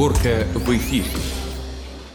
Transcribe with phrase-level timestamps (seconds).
[0.00, 1.39] Горка в эфире.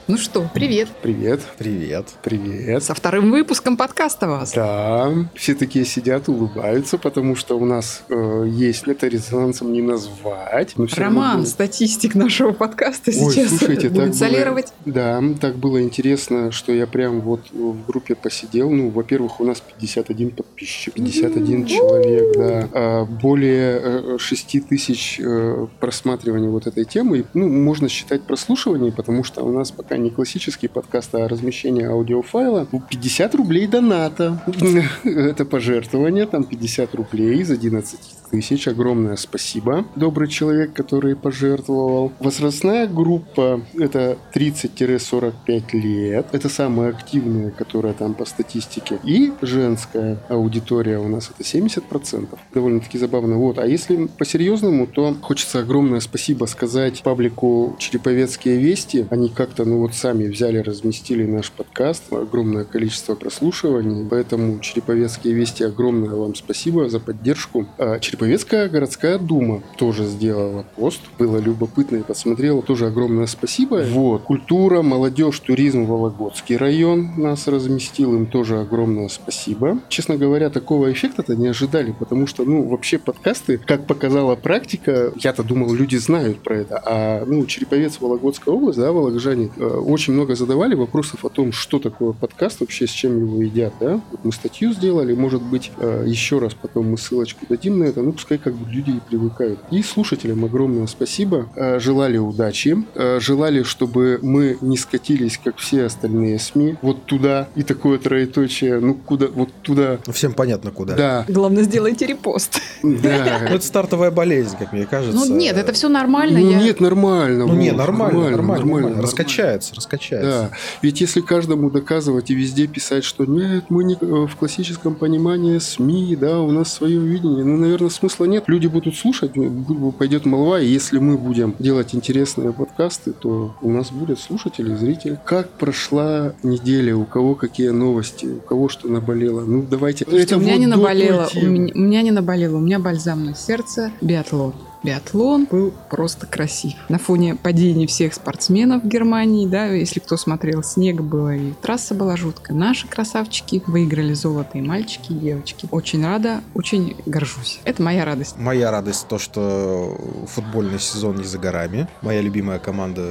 [0.08, 0.88] Ну что, привет.
[1.02, 1.42] Привет.
[1.58, 2.06] Привет.
[2.22, 2.84] Привет.
[2.84, 4.54] Со вторым выпуском подкаста вас.
[4.54, 10.74] Да, все такие сидят, улыбаются, потому что у нас э, есть это резонансом не назвать.
[10.78, 11.50] но равно Роман, будет.
[11.50, 14.74] статистик нашего подкаста Ой, сейчас слушайте, будет так солировать.
[14.86, 18.70] Было, да, так было интересно, что я прям вот в группе посидел.
[18.70, 22.70] Ну, во-первых, у нас 51 подписчик, 51 человек, да.
[22.74, 27.26] А, Более э, 6 тысяч э, прослушиваний вот этой темы.
[27.34, 32.68] Ну, можно считать прослушиваний, потому что у нас пока не классический подкаст, а размещение аудиофайла.
[32.72, 34.42] Ну, 50 рублей доната.
[35.04, 38.68] Это пожертвование, там 50 рублей из 11 тысяч.
[38.68, 42.12] Огромное спасибо, добрый человек, который пожертвовал.
[42.20, 46.28] Возрастная группа это 30-45 лет.
[46.32, 49.00] Это самая активная, которая там по статистике.
[49.04, 52.28] И женская аудитория у нас это 70%.
[52.54, 53.38] Довольно-таки забавно.
[53.38, 53.60] Вот.
[53.60, 59.06] А если по-серьезному, то хочется огромное спасибо сказать паблику Череповецкие вести.
[59.10, 62.12] Они как-то, ну вот сами взяли, разместили наш подкаст.
[62.12, 64.06] Огромное количество прослушиваний.
[64.10, 67.68] Поэтому Череповецкие вести огромное вам спасибо за поддержку.
[68.16, 71.02] А Череповецкая городская дума тоже сделала пост.
[71.20, 72.62] Было любопытно и посмотрела.
[72.62, 73.84] Тоже огромное спасибо.
[73.90, 74.22] Вот.
[74.24, 78.16] Культура, молодежь, туризм, Вологодский район нас разместил.
[78.16, 79.80] Им тоже огромное спасибо.
[79.90, 85.44] Честно говоря, такого эффекта-то не ожидали, потому что, ну, вообще подкасты, как показала практика, я-то
[85.44, 90.36] думал, люди знают про это, а, ну, Череповец, Вологодская область, да, вологоджане, э, очень много
[90.36, 94.00] задавали вопросов о том, что такое подкаст вообще, с чем его едят, да.
[94.24, 98.14] Мы статью сделали, может быть, э, еще раз потом мы ссылочку дадим на это, ну,
[98.14, 99.60] пускай как бы люди и привыкают.
[99.72, 101.48] И слушателям огромное спасибо.
[101.56, 107.48] Э, Желали удачи, э, желали, чтобы мы не скатились, как все остальные СМИ, вот туда,
[107.56, 110.96] и такое троеточие, ну, куда, вот туда, Ну, Всем понятно, куда.
[110.96, 112.60] да, Главное, сделайте репост.
[112.84, 113.40] Ну, да.
[113.50, 115.18] это стартовая болезнь, как мне кажется.
[115.18, 116.40] Ну нет, это все нормально.
[116.40, 117.48] Ну я- нет, нормально.
[117.48, 118.96] Ну не, вот, нормально, нормально, нормально.
[118.98, 119.02] Да.
[119.02, 120.52] Раскачается, раскачается.
[120.84, 125.58] Ведь если каждому доказывать и везде писать, что нет, мы не э, в классическом понимании
[125.58, 128.44] СМИ, да, у нас свое видение, ну, наверное, смысла нет.
[128.48, 133.72] Люди будут слушать, бу- пойдет молва, и если мы будем делать интересные подкасты, то у
[133.72, 135.20] нас будут слушатели, зрители.
[135.26, 139.42] Как прошла неделя, у кого какие новости, у кого что наболело?
[139.42, 140.06] Ну, давайте.
[140.08, 143.26] Слушайте, у меня вот не наболело, у меня, у меня не наболело, у меня бальзам
[143.26, 144.54] на сердце, биатлон.
[144.86, 146.74] Биатлон был просто красив.
[146.90, 151.96] На фоне падения всех спортсменов в Германии, да, если кто смотрел, снег было и трасса
[151.96, 152.56] была жуткая.
[152.56, 155.68] Наши красавчики выиграли золото и мальчики, и девочки.
[155.72, 157.60] Очень рада, очень горжусь.
[157.64, 158.36] Это моя радость.
[158.38, 159.98] Моя радость то, что
[160.28, 161.88] футбольный сезон не за горами.
[162.02, 163.02] Моя любимая команда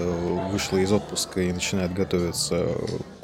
[0.53, 2.69] вышла из отпуска и начинает готовиться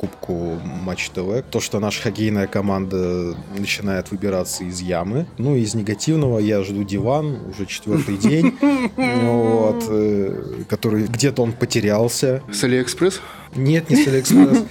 [0.00, 1.42] Кубку Матч ТВ.
[1.50, 5.26] То, что наша хоккейная команда начинает выбираться из ямы.
[5.36, 8.56] Ну, из негативного я жду диван уже четвертый день.
[8.96, 12.42] Вот, э, который где-то он потерялся.
[12.50, 13.20] С Алиэкспресс?
[13.54, 14.64] Нет, не с Алиэкспресс.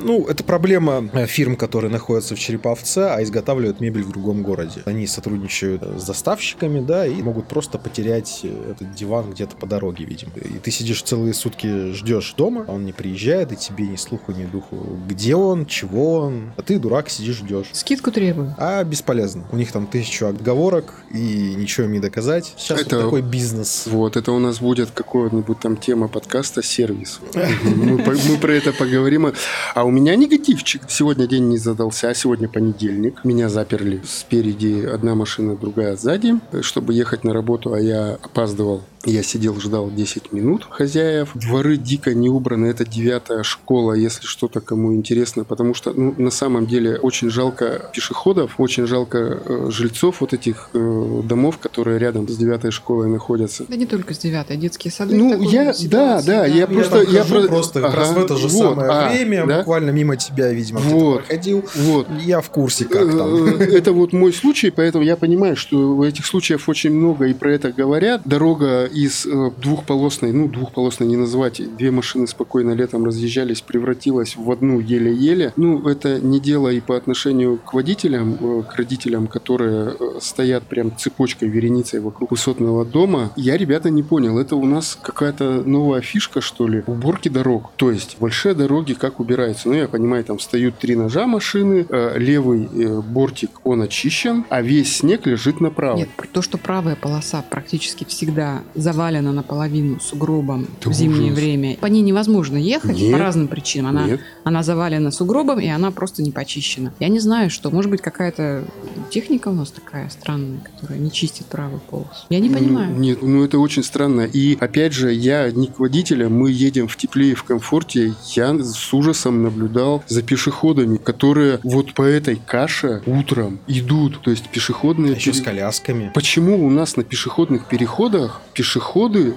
[0.00, 4.82] Ну, это проблема э, фирм, которые находятся в Череповце, а изготавливают мебель в другом городе.
[4.84, 10.04] Они сотрудничают с доставщиками, да, и могут просто потерять э, этот диван где-то по дороге,
[10.04, 10.32] видимо.
[10.36, 14.32] И ты сидишь целые сутки, ждешь дома, а он не приезжает, и тебе ни слуху,
[14.32, 14.76] ни духу,
[15.08, 16.52] где он, чего он.
[16.56, 17.66] А ты, дурак, сидишь, ждешь.
[17.72, 18.54] Скидку требую.
[18.58, 19.44] А бесполезно.
[19.52, 22.54] У них там тысячу отговорок, и ничего им не доказать.
[22.56, 23.86] Сейчас Это- вот такой бизнес.
[23.86, 27.20] Вот, это у нас будет какой-нибудь там тема подкаста «Сервис».
[27.82, 29.32] Мы, мы про это поговорим.
[29.74, 30.82] А у меня негативчик.
[30.88, 33.24] Сегодня день не задался, а сегодня понедельник.
[33.24, 38.82] Меня заперли спереди одна машина, другая сзади, чтобы ехать на работу, а я опаздывал.
[39.04, 41.30] Я сидел, ждал 10 минут хозяев.
[41.34, 42.66] Дворы дико не убраны.
[42.66, 45.42] Это девятая школа, если что-то кому интересно.
[45.44, 50.70] Потому что, ну, на самом деле, очень жалко пешеходов, очень жалко э, жильцов вот этих
[50.74, 53.64] э, домов, которые рядом с девятой школой находятся.
[53.68, 55.16] Да не только с девятой, детские сады.
[55.16, 58.10] Ну, я- ситуации, да, да, я Я просто- там я хожу про- просто как раз
[58.10, 59.58] Ага, в это же вот, самое а, время, да?
[59.58, 61.24] буквально мимо тебя, видимо, Вот.
[61.24, 61.64] проходил.
[61.74, 62.06] Вот.
[62.24, 63.46] Я в курсе, как там.
[63.60, 67.52] Э, Это вот мой случай, поэтому я понимаю, что этих случаев очень много, и про
[67.52, 68.22] это говорят.
[68.24, 74.50] Дорога из э, двухполосной, ну, двухполосной не назвать, две машины спокойно летом разъезжались, превратилась в
[74.50, 75.52] одну еле-еле.
[75.56, 80.64] Ну, это не дело и по отношению к водителям, э, к родителям, которые э, стоят
[80.64, 83.32] прям цепочкой, вереницей вокруг высотного дома.
[83.36, 87.72] Я, ребята, не понял, это у нас какая-то новая фишка, что ли, уборки дорог.
[87.76, 89.68] То есть большие дороги как убираются?
[89.68, 91.86] Ну, я понимаю, там встают три ножа машины,
[92.16, 92.68] левый
[93.02, 95.96] бортик, он очищен, а весь снег лежит направо.
[95.96, 101.38] Нет, то, что правая полоса практически всегда завалена наполовину сугробом Да в зимнее ужас.
[101.38, 101.76] время.
[101.76, 103.12] По ней невозможно ехать Нет.
[103.12, 103.90] по разным причинам.
[103.96, 104.20] Она, Нет.
[104.44, 106.92] она завалена сугробом, и она просто не почищена.
[107.00, 107.70] Я не знаю, что.
[107.70, 108.64] Может быть, какая-то
[109.10, 112.26] техника у нас такая странная, которая не чистит правый полос.
[112.28, 112.94] Я не Ну, понимаю.
[112.98, 114.22] Нет, ну это очень странно.
[114.22, 118.12] И опять же, я не к водителям, мы едем в тепле и в комфорте.
[118.34, 124.20] Я с ужасом наблюдал за пешеходами, которые вот по этой каше утром идут.
[124.22, 125.12] То есть пешеходные...
[125.12, 126.10] А Еще с пере- колясками.
[126.14, 128.71] Почему у нас на пешеходных переходах пешеходы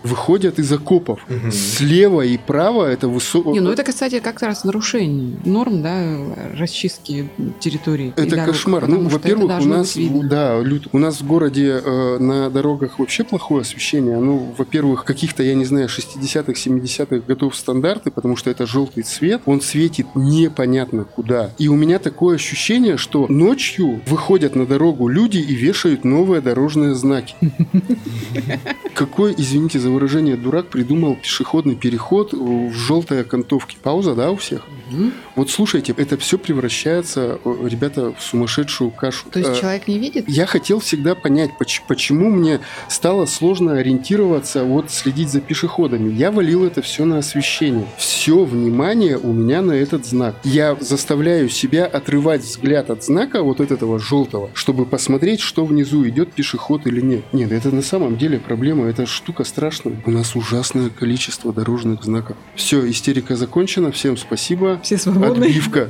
[0.03, 1.19] выходят из окопов?
[1.29, 1.51] Мгм.
[1.51, 3.51] Слева и право это высоко...
[3.51, 6.17] Не, ну это, кстати, как раз нарушение норм, да,
[6.57, 7.29] расчистки
[7.59, 8.13] территории.
[8.15, 8.87] Это дорог, кошмар.
[8.87, 13.61] Ну, во-первых, у нас, да, Люд, у нас в городе э, на дорогах вообще плохое
[13.61, 14.17] освещение.
[14.17, 19.41] Ну, во-первых, каких-то, я не знаю, 60-х, 70-х годов стандарты, потому что это желтый цвет,
[19.45, 21.51] он светит непонятно куда.
[21.57, 26.95] И у меня такое ощущение, что ночью выходят на дорогу люди и вешают новые дорожные
[26.95, 27.35] знаки.
[28.93, 33.77] Какой, извините за выражение, дурак придумал пешеходный переход в желтой окантовке?
[33.81, 34.63] Пауза, да, у всех?
[34.89, 35.13] Мгм.
[35.35, 39.25] Вот слушайте, это все превращается, э, ребята, в сумасшедшую кашу.
[39.31, 40.25] То есть Э, человек не видит?
[40.27, 42.59] Я хотел всегда понять, поч- почему мне
[42.89, 46.13] стало сложно ориентироваться, вот следить за пешеходами.
[46.13, 47.87] Я валил это все на освещение.
[47.97, 50.35] Все внимание у меня на этот знак.
[50.43, 56.07] Я заставляю себя отрывать взгляд от знака вот от этого желтого, чтобы посмотреть, что внизу
[56.07, 57.23] идет пешеход или нет.
[57.33, 60.01] Нет, это на самом деле проблема, это штука страшная.
[60.05, 62.37] У нас ужасное количество дорожных знаков.
[62.55, 64.74] Все, истерика закончена, всем спасибо.
[64.83, 65.45] Все свободны.
[65.45, 65.89] Отбивка.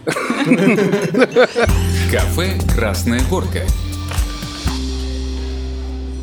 [2.11, 3.61] Кафе «Красная горка».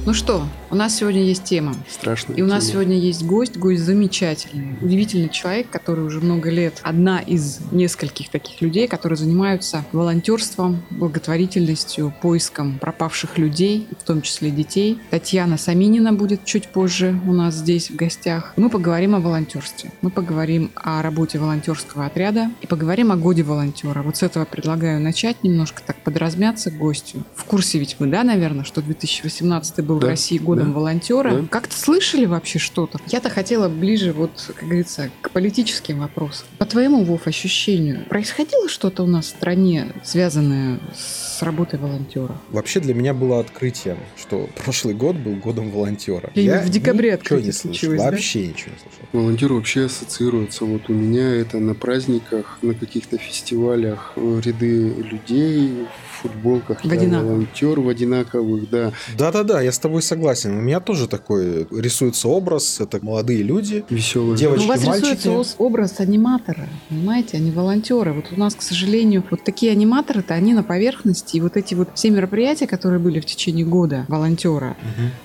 [0.04, 1.74] Ну что, у нас сегодня есть тема.
[1.86, 2.32] Страшно.
[2.32, 7.18] И у нас сегодня есть гость, гость замечательный, удивительный человек, который уже много лет одна
[7.18, 14.98] из нескольких таких людей, которые занимаются волонтерством, благотворительностью, поиском пропавших людей, в том числе детей.
[15.10, 18.54] Татьяна Саминина будет чуть позже у нас здесь в гостях.
[18.56, 19.92] Мы поговорим о волонтерстве.
[20.00, 24.00] Мы поговорим о работе волонтерского отряда и поговорим о годе волонтера.
[24.02, 27.24] Вот с этого предлагаю начать немножко так подразмяться гостю.
[27.36, 31.30] В курсе ведь вы, да, наверное, что 2018 был в Да, России годом да, волонтера.
[31.30, 31.46] да.
[31.48, 32.98] Как-то слышали вообще что-то?
[33.06, 36.46] Я-то хотела ближе, вот, как говорится, к политическим вопросам.
[36.58, 42.36] По твоему, Вов, ощущению, происходило что-то у нас в стране, связанное с работой волонтера?
[42.50, 46.30] Вообще для меня было открытием, что прошлый год был годом волонтера.
[46.34, 48.10] Или Я в декабре ничего открытие не слышал, случилось, да?
[48.10, 49.08] вообще ничего не слышал.
[49.12, 50.64] Волонтер вообще ассоциируется.
[50.64, 56.80] Вот у меня это на праздниках, на каких-то фестивалях э, ряды людей в футболках.
[56.80, 57.30] В я одинаковых.
[57.32, 58.92] волонтер в одинаковых, да.
[59.18, 60.56] Да-да-да, я с тобой согласен.
[60.56, 62.80] У меня тоже такой рисуется образ.
[62.80, 64.36] Это молодые люди, Веселые.
[64.36, 65.10] Девочки, Ну, у вас мальчики.
[65.12, 68.12] рисуется образ аниматора, понимаете, а не волонтера.
[68.12, 71.36] Вот у нас, к сожалению, вот такие аниматоры-то, они на поверхности.
[71.36, 74.76] И вот эти вот все мероприятия, которые были в течение года волонтера,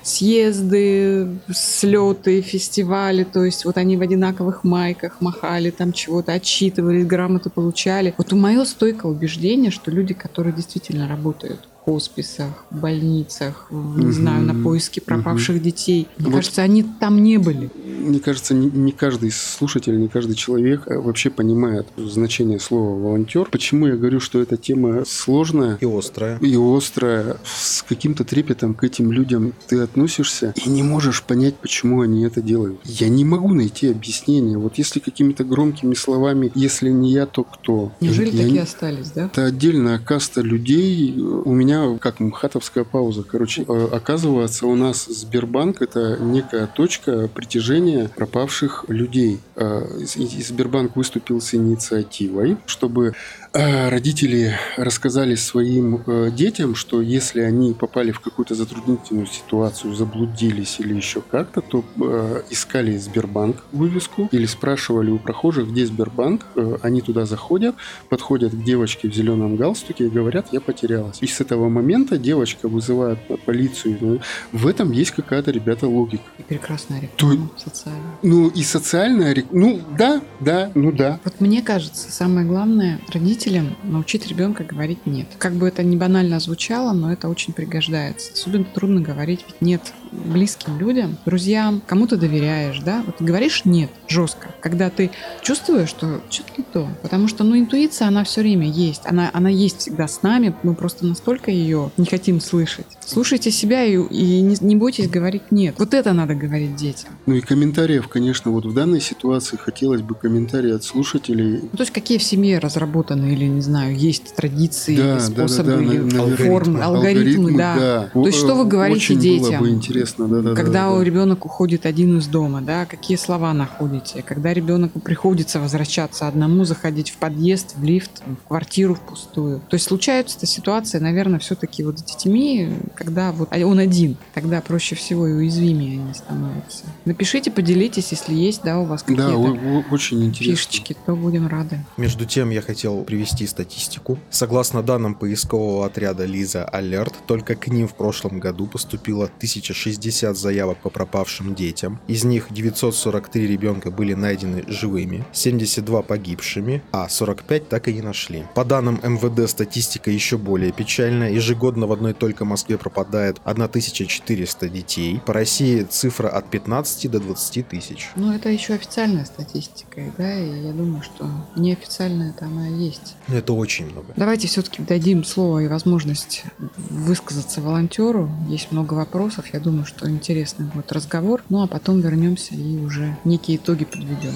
[0.02, 7.50] съезды, слеты, фестивали, то есть вот они в одинаковых майках махали, там чего-то отчитывались, грамоты
[7.50, 8.14] получали.
[8.16, 11.68] Вот у мое стойкое убеждение, что люди, которые действительно работают.
[11.74, 14.12] в хосписах, в больницах, не Мгм.
[14.12, 16.34] знаю, на поиске пропавших детей, мне Вот.
[16.36, 17.70] кажется, они там не были.
[18.00, 23.48] Мне кажется, не, не каждый слушатель, не каждый человек э, вообще понимает значение слова волонтер.
[23.50, 25.78] Почему я говорю, что эта тема сложная?
[25.80, 26.38] и острая.
[26.40, 32.02] и острая, с каким-то трепетом к этим людям ты относишься и не можешь понять, почему
[32.02, 32.78] они это делают.
[32.84, 34.58] Я не могу найти объяснение.
[34.58, 37.92] Вот если какими-то громкими словами, если не я, то кто?
[38.00, 39.26] Неужели Я такие не- остались, да?
[39.26, 41.14] Это отдельная каста людей.
[41.18, 43.22] У меня как мхатовская пауза.
[43.22, 49.40] Короче, э, оказывается, у нас Сбербанк это некая точка притяжения пропавших людей.
[49.56, 49.82] Э,
[50.16, 53.14] и- Сбербанк выступил с инициативой, чтобы
[53.52, 60.94] родители рассказали своим э, детям, что если они попали в какую-то затруднительную ситуацию, заблудились или
[60.94, 66.46] еще как-то, то э, искали Сбербанк вывеску или спрашивали у прохожих, где Сбербанк.
[66.56, 67.74] Э, они туда заходят,
[68.08, 71.18] подходят к девочке в зеленом галстуке и говорят, я потерялась.
[71.20, 74.20] И с этого момента девочка вызывает полицию.
[74.52, 76.22] В этом есть какая-то, ребята, логика.
[76.38, 78.18] И прекрасная То- реклама социальная.
[78.22, 79.32] Ну и социальная...
[79.32, 81.18] рек- Ну да, да, ну да.
[81.24, 83.00] Вот мне кажется, самое главное
[83.38, 85.28] родителям научить ребенка говорить нет.
[85.38, 88.32] Как бы это не банально звучало, но это очень пригождается.
[88.32, 93.02] Особенно трудно говорить ведь нет близким людям, друзьям, кому ты доверяешь, да?
[93.06, 95.10] Вот говоришь нет жестко, когда ты
[95.42, 96.88] чувствуешь, что что-то не то.
[97.02, 99.02] Потому что, ну, интуиция, она все время есть.
[99.04, 102.86] Она, она есть всегда с нами, мы просто настолько ее не хотим слышать.
[103.00, 105.74] Слушайте себя и, и не, не бойтесь говорить нет.
[105.78, 107.10] Вот это надо говорить детям.
[107.26, 111.60] Ну и комментариев, конечно, вот в данной ситуации хотелось бы комментарии от слушателей.
[111.62, 115.14] Ну, то есть какие в семье разработаны или, не знаю, есть традиции, Да, или да,
[115.16, 116.36] да, способы, да, или наверное.
[116.36, 118.10] формы, алгоритмы, да.
[118.12, 119.50] То есть что вы говорите Очень детям?
[119.50, 120.54] было бы интересно да, да.
[120.54, 121.04] Когда да, у да.
[121.04, 124.22] ребенок уходит один из дома, да, какие слова находите?
[124.22, 129.60] Когда ребенку приходится возвращаться одному, заходить в подъезд, в лифт, в квартиру в пустую.
[129.68, 134.94] То есть случаются ситуации, наверное, все-таки вот с детьми, когда вот он один, тогда проще
[134.94, 136.84] всего и уязвимее они становятся.
[137.04, 140.54] Напишите, поделитесь, если есть, да, у вас Да, какие-то о- очень интересно.
[140.56, 141.84] фишечки, то будем рады.
[141.96, 144.18] Между тем, я хотел привести статистику.
[144.30, 150.78] Согласно данным поискового отряда Лиза Алерт, только к ним в прошлом году поступило 1060 заявок
[150.78, 152.00] по пропавшим детям.
[152.06, 158.44] Из них 943 ребенка были найдены живыми, 72 погибшими, а 45 так и не нашли.
[158.54, 161.30] По данным МВД статистика еще более печальная.
[161.30, 165.20] Ежегодно в одной только Москве пропадает 1400 детей.
[165.24, 168.08] По России цифра от 15 до 20 тысяч.
[168.16, 173.07] Ну, это еще официальная статистика, да, и я думаю, что неофициальная там она есть.
[173.28, 174.12] Ну, Это очень много.
[174.16, 176.44] Давайте все-таки дадим слово и возможность
[176.76, 178.30] высказаться волонтеру.
[178.48, 179.46] Есть много вопросов.
[179.52, 181.42] Я думаю, что интересный будет разговор.
[181.48, 184.34] Ну а потом вернемся и уже некие итоги подведем.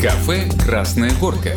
[0.00, 1.56] Кафе «Красная горка».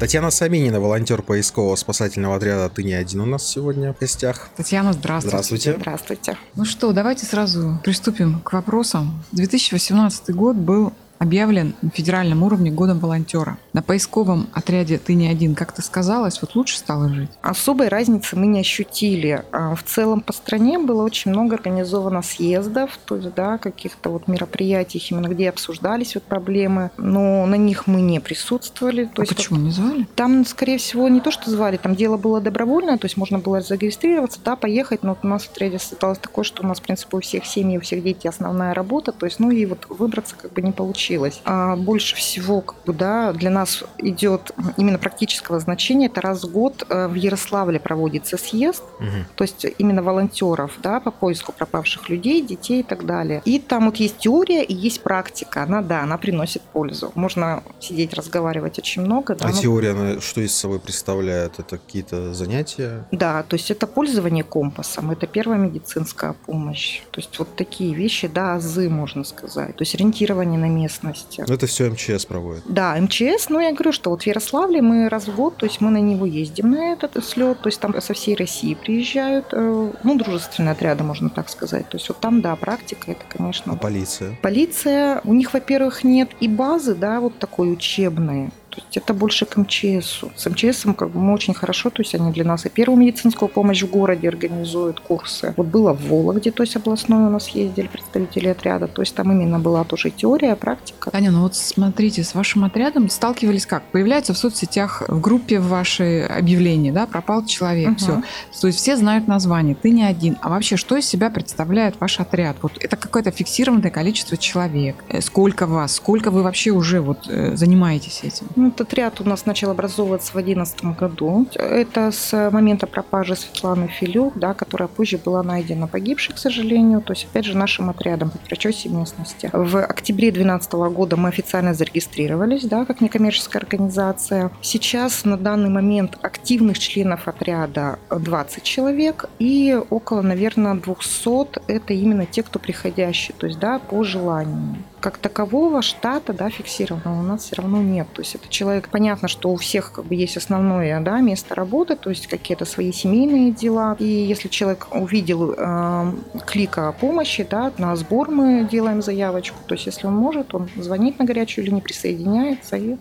[0.00, 4.50] Татьяна Саминина, волонтер поискового спасательного отряда «Ты не один» у нас сегодня в гостях.
[4.56, 5.36] Татьяна, здравствуйте.
[5.36, 5.76] Здравствуйте.
[5.78, 6.38] Здравствуйте.
[6.56, 9.24] Ну что, давайте сразу приступим к вопросам.
[9.32, 13.58] 2018 год был объявлен на федеральном уровне годом волонтера.
[13.72, 17.30] На поисковом отряде «Ты не один» как-то сказалось, вот лучше стало жить?
[17.42, 19.44] Особой разницы мы не ощутили.
[19.52, 24.28] А В целом по стране было очень много организовано съездов, то есть, да, каких-то вот
[24.28, 29.04] мероприятий, именно где обсуждались вот проблемы, но на них мы не присутствовали.
[29.04, 30.06] То А есть, почему не звали?
[30.14, 33.60] Там, скорее всего, не то, что звали, там дело было добровольное, то есть можно было
[33.60, 36.82] зарегистрироваться, да, поехать, но вот у нас в отряде осталось такое, что у нас, в
[36.82, 40.34] принципе, у всех семей, у всех детей основная работа, то есть, ну и вот выбраться
[40.40, 41.03] как бы не получилось.
[41.44, 46.50] А больше всего, как бы, да, для нас идет именно практического значения, это раз в
[46.52, 49.26] год э, в Ярославле проводится съезд, Мгм.
[49.34, 53.42] то есть именно волонтеров, да, по поиску пропавших людей, детей и так далее.
[53.44, 57.12] И там вот есть теория и есть практика, она, да, она приносит пользу.
[57.14, 61.58] Можно сидеть, разговаривать очень много, да, А но- теория, она что из собой представляет?
[61.58, 63.04] Это какие-то занятия?
[63.12, 67.02] Да, то есть это пользование компасом, это первая медицинская помощь.
[67.10, 69.76] То есть вот такие вещи, да, азы, можно сказать.
[69.76, 70.68] То есть ориентирование на
[71.02, 71.44] местности.
[71.46, 72.62] Ну, Это все МЧС проводит.
[72.66, 75.80] Да, МЧС, ну я говорю, что вот в Ярославле мы раз в год, то есть
[75.80, 79.92] мы на него ездим, на этот слет, то есть там со всей России приезжают, э,
[80.02, 81.88] ну, дружественные отряды, можно так сказать.
[81.88, 84.38] То есть вот там, да, практика, это, А конечно, полиция?
[84.42, 88.50] Полиция, у них, во-первых, нет и базы, да, вот такой учебной.
[88.74, 90.32] То есть это больше к МЧСу.
[90.36, 93.48] С МЧСом как бы мы очень хорошо, то есть они для нас и первую медицинскую
[93.48, 95.54] помощь в городе организуют курсы.
[95.56, 99.30] Вот было в Вологде, то есть областной у нас ездили представители отряда, то есть там
[99.30, 101.10] именно была тоже теория, практика.
[101.10, 103.84] Таня, ну вот смотрите, с вашим отрядом сталкивались как?
[103.92, 107.96] Появляется в соцсетях, в группе в вашей объявлении, да, пропал человек, Мгм.
[107.96, 108.22] все.
[108.60, 110.36] То есть все знают название, ты не один.
[110.42, 112.56] А вообще, что из себя представляет ваш отряд?
[112.62, 114.96] Вот это какое-то фиксированное количество человек.
[115.08, 115.94] Э, Сколько вас?
[115.94, 118.46] Сколько вы вообще уже вот э, занимаетесь этим?
[118.66, 121.46] Этот отряд у нас начал образовываться в 2011 году.
[121.54, 127.00] Это с момента пропажи Светланы Филюк, да, которая позже была найдена погибшей, к сожалению.
[127.02, 129.50] То есть, опять же, нашим отрядом по прочесе местности.
[129.52, 134.50] В октябре 2012 года мы официально зарегистрировались, да, как некоммерческая организация.
[134.62, 142.26] Сейчас на данный момент активных членов отряда 20 человек и около, наверное, 200 это именно
[142.26, 147.42] те, кто приходящие, то есть, да, по желанию как такового штата, да, фиксированного у нас
[147.42, 148.06] все равно нет.
[148.14, 151.94] То есть это человек, понятно, что у всех как бы есть основное, да, место работы,
[151.94, 153.96] то есть какие-то свои семейные дела.
[153.98, 156.12] И если человек увидел э,
[156.46, 159.58] клика о помощи, да, на сбор мы делаем заявочку.
[159.66, 162.96] То есть если он может, он звонит на горячую линию, присоединяется и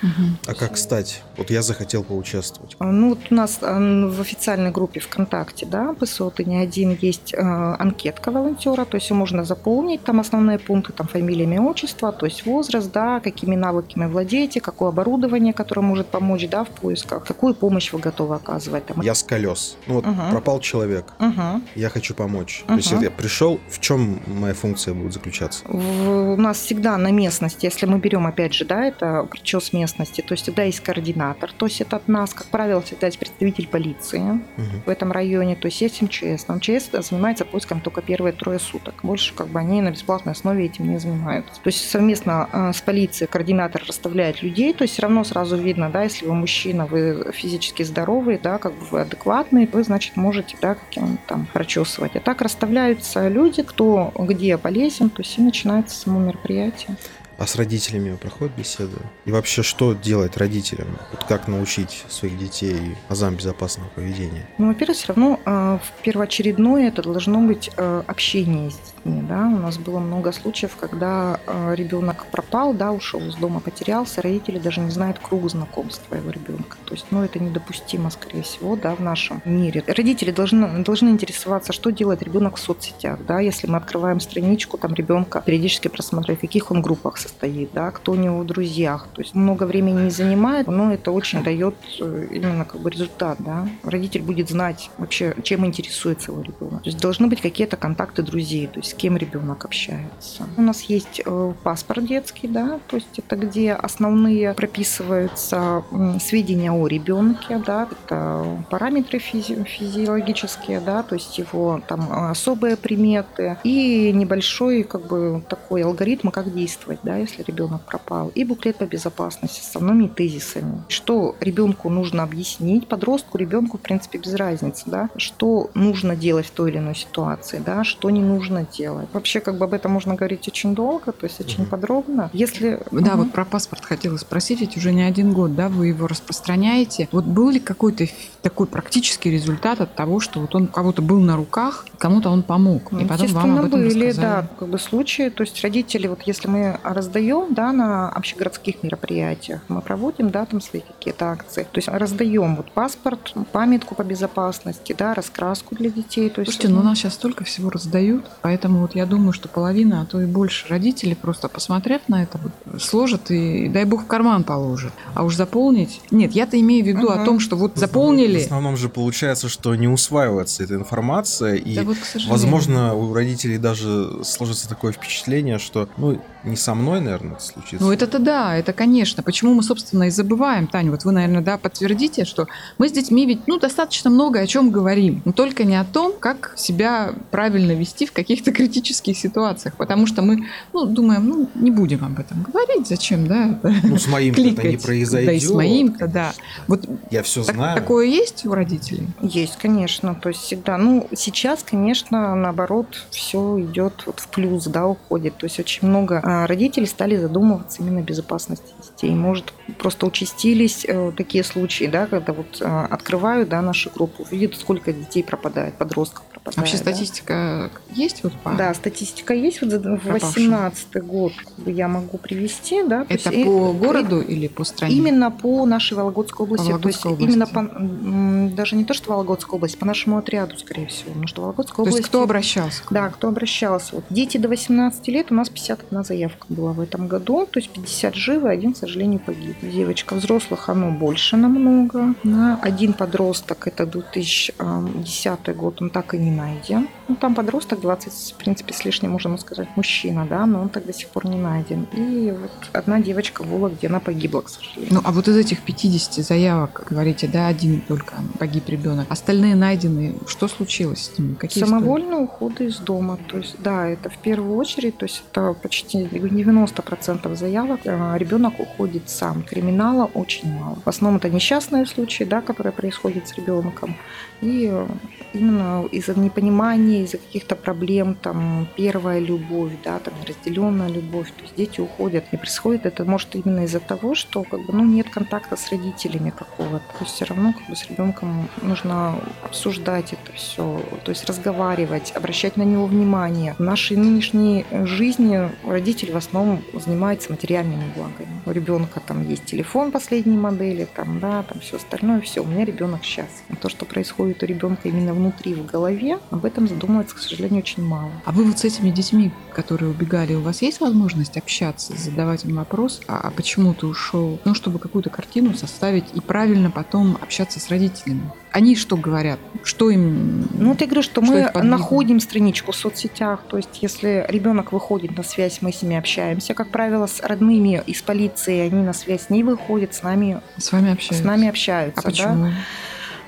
[0.45, 1.23] А как стать?
[1.37, 2.75] Вот я захотел поучаствовать.
[2.79, 6.97] а, ну, вот у нас э, в официальной группе ВКонтакте, да, ПСО «Ты не один»
[6.99, 11.61] есть э, анкетка волонтера, то есть ее можно заполнить, там основные пункты, там фамилия, имя,
[11.61, 16.69] отчество, то есть возраст, да, какими навыками владеете, какое оборудование, которое может помочь, да, в
[16.69, 18.85] поисках, какую помощь вы готовы оказывать.
[18.85, 19.01] Там.
[19.01, 19.77] Я с колес.
[19.87, 20.31] Ну вот Ага.
[20.31, 21.05] пропал человек.
[21.19, 21.63] Мгм.
[21.75, 22.63] Я хочу помочь.
[22.67, 25.63] То есть я пришел, в чем моя функция будет заключаться?
[25.67, 30.21] В- у нас всегда на местности, если мы берем, опять же, да, это причес местности,
[30.21, 33.67] то есть всегда есть координатор, то есть это от нас, как правило, всегда есть представитель
[33.67, 34.83] полиции, Мгм.
[34.85, 36.47] в этом районе, то есть есть МЧС.
[36.47, 38.95] Но МЧС занимается поиском только первые трое суток.
[39.03, 41.53] Больше как бы они на бесплатной основе этим не занимаются.
[41.61, 45.89] То есть совместно э, с полицией координатор расставляет людей, то есть все равно сразу видно,
[45.89, 50.55] да, если вы мужчина, вы физически здоровый, да, как бы вы адекватный, вы, значит, можете,
[50.61, 52.15] да, каким там прочесывать.
[52.15, 56.95] А так расставляются люди, кто где полезен, то есть и начинается само мероприятие.
[57.43, 58.95] А с родителями проходит беседа?
[59.25, 60.87] И вообще, что делать родителям?
[61.11, 64.47] Вот как научить своих детей азам безопасного поведения?
[64.57, 69.21] Ну, во-первых, все равно э, в первоочередное это должно быть э, общение с детьми.
[69.27, 69.41] Да?
[69.47, 74.57] У нас было много случаев, когда э, ребенок пропал, да, ушел из дома, потерялся, родители
[74.57, 76.77] даже не знают круг знакомств своего ребенка.
[76.85, 79.83] То есть, ну, это недопустимо, скорее всего, да, в нашем мире.
[79.85, 84.93] Родители должны, должны интересоваться, что делает ребенок в соцсетях, да, если мы открываем страничку там
[84.93, 87.32] ребенка, периодически просмотреть, в каких он группах состоит,
[87.73, 89.07] да, кто у него в друзьях.
[89.13, 93.37] То есть много времени не занимает, но это очень дает э, именно как бы результат,
[93.39, 93.67] да.
[93.83, 96.83] Родитель будет знать вообще, чем интересуется его ребенок.
[96.83, 100.43] То есть должны быть какие-то контакты друзей, то есть с кем ребенок общается.
[100.57, 105.83] У нас есть э, паспорт детский, да, то есть это где основные прописываются
[106.21, 113.57] сведения о ребенке, да, это параметры физи- физиологические, да, то есть его там особые приметы
[113.63, 118.85] и небольшой как бы такой алгоритм, как действовать, да, если ребенок пропал, и буклет по
[118.85, 120.83] безопасности с основными тезисами.
[120.87, 126.51] Что ребенку нужно объяснить, подростку, ребенку, в принципе, без разницы, да, что нужно делать в
[126.51, 129.07] той или иной ситуации, да, что не нужно делать.
[129.13, 132.29] Вообще, как бы об этом можно говорить очень долго, то есть очень подробно.
[132.33, 132.79] Если...
[132.91, 133.23] Да, Мгм.
[133.23, 137.07] вот про паспорт хотела спросить, ведь уже не один год, да, вы его распространяете.
[137.11, 138.05] Вот был ли какой-то
[138.41, 142.43] такой практический результат от того, что вот он у кого-то был на руках, кому-то он
[142.43, 144.41] помог, и потом вам об этом были, рассказали?
[144.41, 145.29] да, как бы случаи.
[145.29, 150.61] То есть родители, вот если мы раздаем, да, на общегородских мероприятиях, мы проводим, да, там
[150.61, 151.63] свои какие-то акции.
[151.63, 156.29] То есть раздаем вот паспорт, памятку по безопасности, да, раскраску для детей.
[156.29, 159.47] То есть, Слушайте, ну у нас сейчас столько всего раздают, поэтому вот я думаю, что
[159.49, 164.03] половина, а то и больше родителей просто посмотрев на это, вот, сложат и, дай бог,
[164.03, 164.93] в карман положат.
[165.13, 166.01] А уж заполнить...
[166.11, 167.25] Нет, я-то имею в виду о Мгм.
[167.25, 168.41] том, что вот В заполнили...
[168.41, 174.23] основном же получается, что не усваивается эта информация, и, Да вот, возможно, у родителей даже
[174.23, 177.77] сложится такое впечатление, что, ну, не со мной, наверное, это случится.
[177.85, 179.23] Ну, это-то да, это конечно.
[179.23, 182.47] Почему мы, собственно, и забываем, Таня, вот вы, наверное, да, подтвердите, что
[182.77, 186.13] мы с детьми ведь, ну, достаточно много о чем говорим, но только не о том,
[186.19, 191.71] как себя правильно вести в каких-то критических ситуациях, потому что мы, ну, думаем, ну, не
[191.71, 195.27] будем об этом говорить, зачем, да, это Ну, с моим-то это не произойдет.
[195.27, 196.33] Да и с моим-то, да.
[196.67, 197.75] Вот Я все так- знаю.
[197.77, 199.07] такое есть у родителей?
[199.21, 200.77] Есть, конечно, то есть всегда.
[200.77, 205.37] Ну, сейчас, конечно, наоборот, все идет вот в плюс, да, уходит.
[205.37, 209.15] То есть очень много а, родителей стали задумываться именно о безопасности детей.
[209.15, 214.55] Может, просто участились э, такие случаи, да, когда вот а, открывают, да, нашу группу, видят,
[214.55, 216.57] сколько детей пропадает, подростков пропадает.
[216.57, 216.91] Вообще да.
[216.91, 218.51] статистика есть вот по...
[218.51, 219.61] Да, статистика есть.
[219.61, 220.19] Вот за Пропавшим.
[220.19, 221.33] 18 год
[221.65, 223.05] я могу привести, да.
[223.05, 224.95] то Это есть и- по и- городу или по стране?
[224.95, 226.67] Именно по нашей Вологодской области.
[226.67, 230.87] Вологодской то есть именно по, даже не то, что Вологодская область, по нашему отряду, скорее
[230.87, 231.09] всего.
[231.09, 231.97] Потому что Вологодская То область...
[231.97, 232.83] есть кто обращался?
[232.89, 233.95] Да, кто обращался.
[233.95, 237.69] Вот дети до 18 лет, у нас 51 заявка была в этом году, то есть
[237.69, 239.55] 50 живы, один, к сожалению, погиб.
[239.61, 242.13] Девочка взрослых, оно больше намного.
[242.23, 242.59] Да.
[242.61, 246.87] Один подросток, это 2010 год, он так и не найден.
[247.07, 250.85] Ну, там подросток 20, в принципе, с лишним, можно сказать, мужчина, да, но он так
[250.85, 251.87] до сих пор не найден.
[251.93, 254.93] И вот одна девочка в Вологде, она погибла, к сожалению.
[254.93, 259.05] Ну, а вот из этих 50 заявок, говорите, да, один только погиб ребенок.
[259.09, 260.15] Остальные найдены.
[260.27, 261.35] Что случилось с ними?
[261.35, 261.79] Какие истории?
[261.79, 263.17] Самовольные уходы из дома.
[263.27, 267.81] То есть, да, это в первую очередь, то есть это почти 90% заявок.
[267.83, 269.43] э, Ребенок уходит сам.
[269.43, 270.77] Криминала очень мало.
[270.85, 273.95] В основном это несчастные случаи, да, которые происходят с ребенком.
[274.41, 274.87] И э,
[275.33, 281.31] именно из-за непонимания, из-за каких-то проблем, там, первая любовь, да, там, неразделенная любовь.
[281.35, 282.25] То есть дети уходят.
[282.31, 286.29] И происходит это может именно из-за того, что как бы, ну, нет контакта с родителями
[286.29, 286.85] какого-то.
[286.97, 292.11] То есть все равно как бы, с ребенком нужно обсуждать это все, то есть разговаривать,
[292.15, 293.55] обращать на него внимание.
[293.57, 298.41] В нашей нынешней жизни родители в основном занимаются материальными благами.
[298.45, 302.41] У ребенка там есть телефон последней модели, там, да, там все остальное, все.
[302.41, 303.01] У меня ребенок.
[303.49, 307.59] Но то, что происходит у ребенка именно внутри, в голове, об этом задумывается, к сожалению,
[307.59, 308.11] очень мало.
[308.25, 312.55] А вы вот с этими детьми, которые убегали, у вас есть возможность общаться, задавать им
[312.55, 314.39] вопрос, а, а почему ты ушел?
[314.43, 318.31] Ну, чтобы какую-то картину составить и правильно потом общаться с родителями.
[318.51, 319.39] Они что говорят?
[319.63, 320.47] Что им...
[320.53, 323.39] Ну, я говорю, что, Что мы находим страничку в соцсетях.
[323.49, 326.53] То есть, если ребенок выходит на связь, мы с ними общаемся.
[326.53, 330.91] Как правило, с родными из полиции они на связь не выходят, с нами, с вами
[330.91, 331.23] общаются?
[331.23, 332.01] с нами общаются.
[332.01, 332.09] А да.
[332.09, 332.51] почему?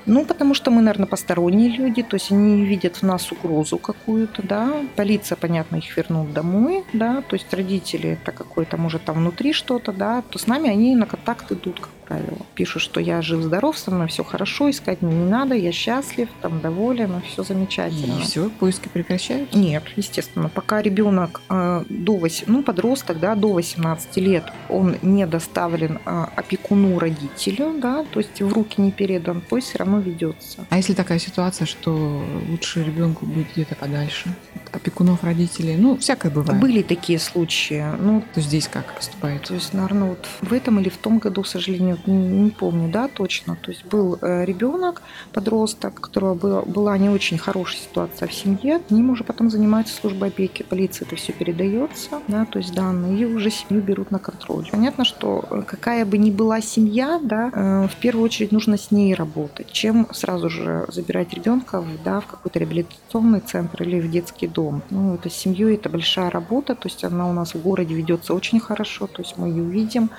[0.06, 4.42] Ну, потому что мы, наверное, посторонние люди, то есть они видят в нас угрозу какую-то,
[4.42, 4.72] да.
[4.94, 9.92] Полиция, понятно, их вернут домой, да, то есть родители, это какой-то, может, там внутри что-то,
[9.92, 12.38] да, то с нами они на контакт идут правило.
[12.54, 16.60] Пишут, что я жив-здоров, со мной все хорошо, искать мне не надо, я счастлив, там
[16.60, 18.20] доволен, все замечательно.
[18.20, 19.54] И все, поиски прекращают?
[19.54, 20.48] Нет, естественно.
[20.48, 26.26] Пока ребенок э, до 8, ну, подросток, да, до 18 лет, он не доставлен э,
[26.36, 30.66] опекуну родителю, да, то есть в руки не передан, поиск все равно ведется.
[30.70, 34.30] А если такая ситуация, что лучше ребенку будет где-то подальше
[34.72, 35.76] опекунов родителей?
[35.76, 36.60] Ну, всякое бывает.
[36.60, 37.84] Были такие случаи.
[37.98, 39.44] Ну, То здесь как поступают?
[39.44, 42.90] То есть, наверное, вот в этом или в том году, к сожалению, не, не помню,
[42.90, 43.56] да, точно.
[43.56, 45.02] То есть был э, ребенок,
[45.32, 48.80] подросток, у которого была, была не очень хорошая ситуация в семье.
[48.90, 53.24] Ним уже потом занимается служба опеки, полиции это все передается, да, то есть данные, и
[53.24, 54.68] уже семью берут на контроль.
[54.70, 58.90] Понятно, что э, какая бы ни была семья, да, э, в первую очередь нужно с
[58.90, 64.46] ней работать, чем сразу же забирать ребенка да, в какой-то реабилитационный центр или в детский
[64.56, 64.82] дом.
[64.90, 68.34] Ну, это с семьей, это большая работа, то есть она у нас в городе ведется
[68.34, 70.10] очень хорошо, то есть мы ее видим.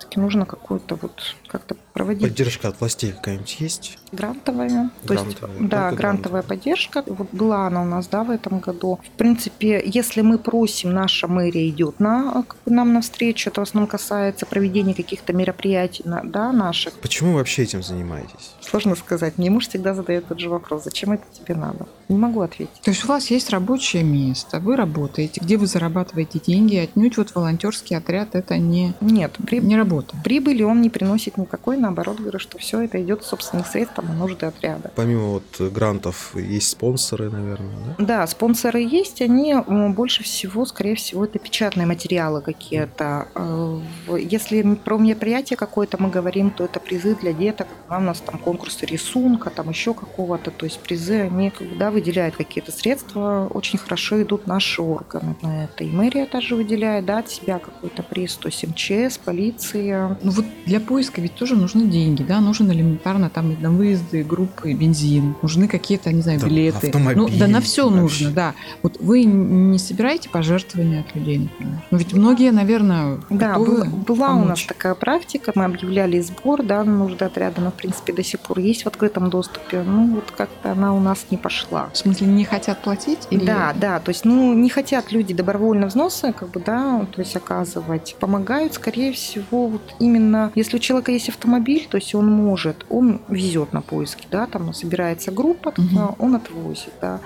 [0.00, 3.98] Таки нужно какую-то вот как-то проводить Поддержка от властей какая-нибудь есть?
[4.10, 4.90] грантовая.
[5.06, 7.02] То есть, Грантовая, да, только грантовая поддержка.
[7.06, 8.98] Вот была она у нас, да, в этом году.
[9.04, 13.88] В принципе, если мы просим, наша мэрия идет на, к нам навстречу, это в основном
[13.88, 16.94] касается проведения каких-то мероприятий, на- да, наших.
[16.94, 18.54] Почему вы вообще этим занимаетесь?
[18.60, 19.38] Сложно сказать.
[19.38, 20.84] Мне муж всегда задает тот же вопрос.
[20.84, 21.86] Зачем это тебе надо?
[22.08, 22.80] Не могу ответить.
[22.82, 27.34] То есть у вас есть рабочее место, вы работаете, где вы зарабатываете деньги, отнюдь вот
[27.34, 30.14] волонтерский отряд это не, Нет, при, не работа.
[30.22, 34.12] прибыли он не приносит никакой, наоборот, говорю, что все это идет из собственных средств на
[34.14, 34.90] нужды отряда.
[34.94, 38.04] Помимо вот грантов есть спонсоры, наверное, да?
[38.04, 39.54] Да, спонсоры есть, они
[39.94, 43.28] больше всего, скорее всего, это печатные материалы какие-то.
[43.34, 43.80] Э,
[44.18, 48.86] Если про мероприятие какое-то мы говорим, то это призы для деток, у нас там конкурсы
[48.86, 54.46] рисунка, там еще какого-то, то есть призы, они когда выделяют какие-то средства, очень хорошо идут
[54.46, 55.84] наши органы на это.
[55.84, 60.18] И мэрия также выделяет, да, от себя какой-то приз, то есть МЧС, полиция.
[60.22, 64.72] Ну вот для поиска ведь тоже нужны деньги, да, нужен элементарно там на выезды, группы,
[64.72, 66.92] бензин, нужны какие-то, не знаю, Там билеты.
[67.16, 68.00] ну да на все вообще.
[68.00, 68.54] нужно, да.
[68.82, 71.78] Вот вы не собираете пожертвования от людей, например?
[71.90, 75.52] Ну ведь многие, наверное, Да, готовы была, была у нас такая практика.
[75.54, 79.30] Мы объявляли сбор, да, нужды отряда, но, в принципе, до сих пор есть в открытом
[79.30, 79.82] доступе.
[79.82, 81.90] Ну, вот как-то она у нас не пошла.
[81.92, 83.20] В смысле, не хотят платить?
[83.30, 83.44] Или...
[83.44, 87.36] Да, да, то есть, ну, не хотят люди добровольно взносы, как бы, да, то есть
[87.36, 88.16] оказывать.
[88.20, 93.20] Помогают, скорее всего, вот именно, если у человека есть автомобиль, то есть он может, он
[93.28, 96.14] везет на поиски, да, там собирается группа, Мгм.
[96.18, 97.20] он отвозит, да.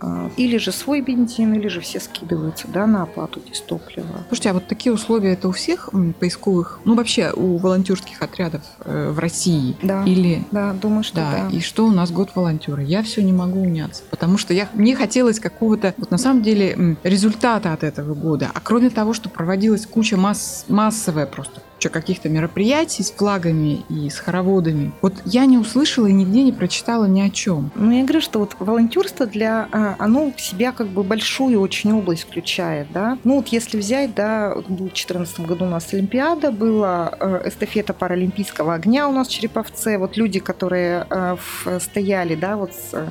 [0.00, 4.24] А, Или же свой бензин, или же все скидываются, да, на оплату дистоплива.
[4.28, 9.10] Слушайте, а вот такие условия это у всех поисковых, ну вообще у волонтерских отрядов э,
[9.10, 9.76] в России?
[9.82, 10.04] Да.
[10.04, 11.56] Или Да, думаю, что Да, да.
[11.56, 12.82] и что у нас год волонтера?
[12.82, 16.96] Я все не могу уняться, потому что я, мне хотелось какого-то, вот на самом деле,
[17.02, 18.50] результата от этого года.
[18.52, 24.08] А кроме того, что проводилась куча масс, массовая просто куча каких-то мероприятий с флагами и
[24.08, 24.92] с хороводами.
[25.02, 27.70] Вот я не услышала и нигде не прочитала ни о чем.
[27.74, 31.92] Ну, я говорю, что вот волонтерство для, а, оно в себя как бы большую очень
[31.92, 33.18] область включает, да.
[33.24, 38.74] Ну, вот если взять, да, в 2014 году у нас Олимпиада, была э, эстафета паралимпийского
[38.74, 41.36] огня у нас в Череповце, вот люди, которые э,
[41.80, 43.06] стояли, да, вот, э,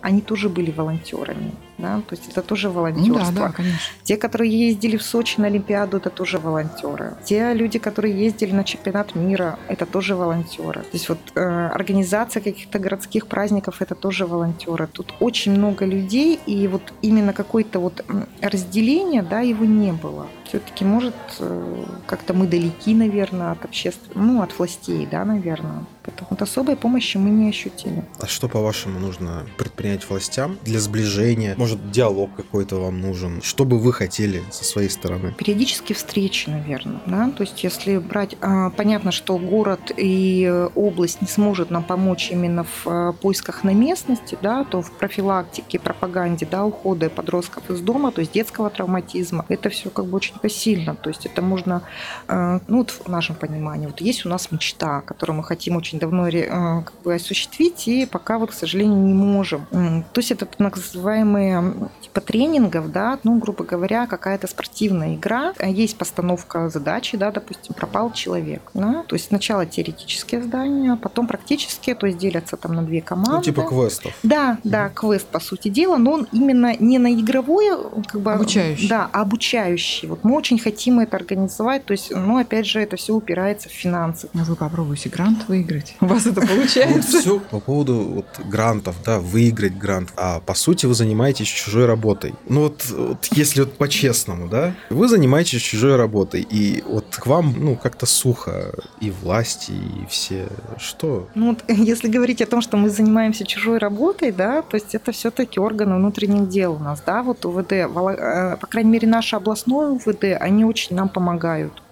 [0.00, 3.32] они тоже были волонтерами, да, то есть это тоже Ну да, волонтерство.
[3.34, 3.78] да, конечно.
[4.02, 7.14] Те, которые ездили в Сочи на Олимпиаду, это тоже волонтеры.
[7.24, 10.82] Те люди, которые ездили на чемпионат мира, это тоже волонтеры.
[10.82, 14.86] То есть вот э, организация каких-то городских праздников, это тоже волонтеры.
[14.86, 18.04] Тут очень много людей, и вот именно какое-то вот
[18.40, 20.26] разделение, да, его не было.
[20.44, 25.84] Все-таки, может, э, как-то мы далеки, наверное, от общества, ну, от властей, да, наверное.
[26.02, 28.04] Поэтому вот особой помощи мы не ощутили.
[28.20, 31.54] А что, по-вашему, нужно предпринять властям для сближения?
[31.56, 33.40] Может, диалог какой-то вам нужен?
[33.42, 35.34] Что бы вы хотели со своей стороны?
[35.38, 37.00] Периодически встречи, наверное.
[37.06, 37.30] Да?
[37.30, 38.36] То есть, если брать...
[38.40, 43.70] а, Понятно, что город и область не сможет нам помочь именно в э, поисках на
[43.70, 49.44] местности, да, то в профилактике, пропаганде да, ухода подростков из дома, то есть детского травматизма,
[49.48, 50.94] это все как бы очень посильно.
[50.94, 51.82] То есть это можно,
[52.28, 55.98] э, ну вот в нашем понимании, вот есть у нас мечта, которую мы хотим очень
[55.98, 59.66] давно э, как бы осуществить, и пока вот, к сожалению, не можем.
[59.70, 65.70] То есть это так называемые типа тренингов, да, ну, грубо говоря, какая-то спортивная игра, Э,
[65.70, 71.94] есть постановка задачи, да, допустим, пропал человек, да, то есть сначала теоретические задания, потом практические,
[71.94, 73.32] то есть делятся там на две команды.
[73.36, 74.12] Ну, типа квестов.
[74.22, 78.88] Да, да, квест, по сути дела, но он именно не на игровое, как бы, Обучающий.
[78.88, 80.08] Да, а обучающий.
[80.08, 83.72] Вот мы очень хотим это организовать, то есть, ну, опять же, это все упирается в
[83.72, 84.28] финансы.
[84.32, 85.94] Ну, вы попробуйте грант выиграть.
[86.00, 87.20] У вас это получается?
[87.20, 90.10] все по поводу вот грантов, да, выиграть грант.
[90.16, 92.34] А по сути вы занимаетесь чужой работой.
[92.48, 97.54] Ну вот, вот если вот по-честному, да, вы занимаетесь чужой работой, и вот к вам,
[97.58, 100.48] ну, как-то сухо и власти, и все.
[100.78, 101.28] Что?
[101.34, 105.12] Ну, вот, если говорить о том, что мы занимаемся чужой работой, да, то есть это
[105.12, 109.88] все-таки органы внутренних дел у нас, да, вот УВД, э, по крайней мере, наше областное
[109.88, 111.83] УВД, они очень нам помогают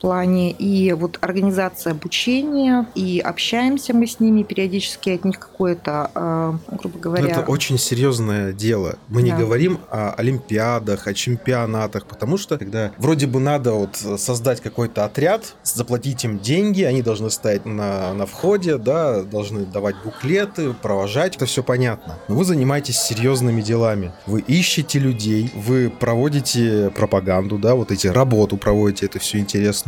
[0.00, 6.52] плане и вот организация обучения, и общаемся мы с ними периодически, от них какое-то, э,
[6.72, 7.26] грубо Ну, говоря...
[7.28, 8.96] Это очень серьезное дело.
[9.08, 9.36] Мы не Да.
[9.38, 15.54] говорим о олимпиадах, о чемпионатах, потому что когда вроде бы надо вот создать какой-то отряд,
[15.62, 21.46] заплатить им деньги, они должны стоять на, на входе, да, должны давать буклеты, провожать, это
[21.46, 22.18] все понятно.
[22.28, 24.12] Но вы занимаетесь серьезными делами.
[24.26, 29.38] Вы ищете людей, вы проводите пропаганду, да, вот эти работу проводите, это все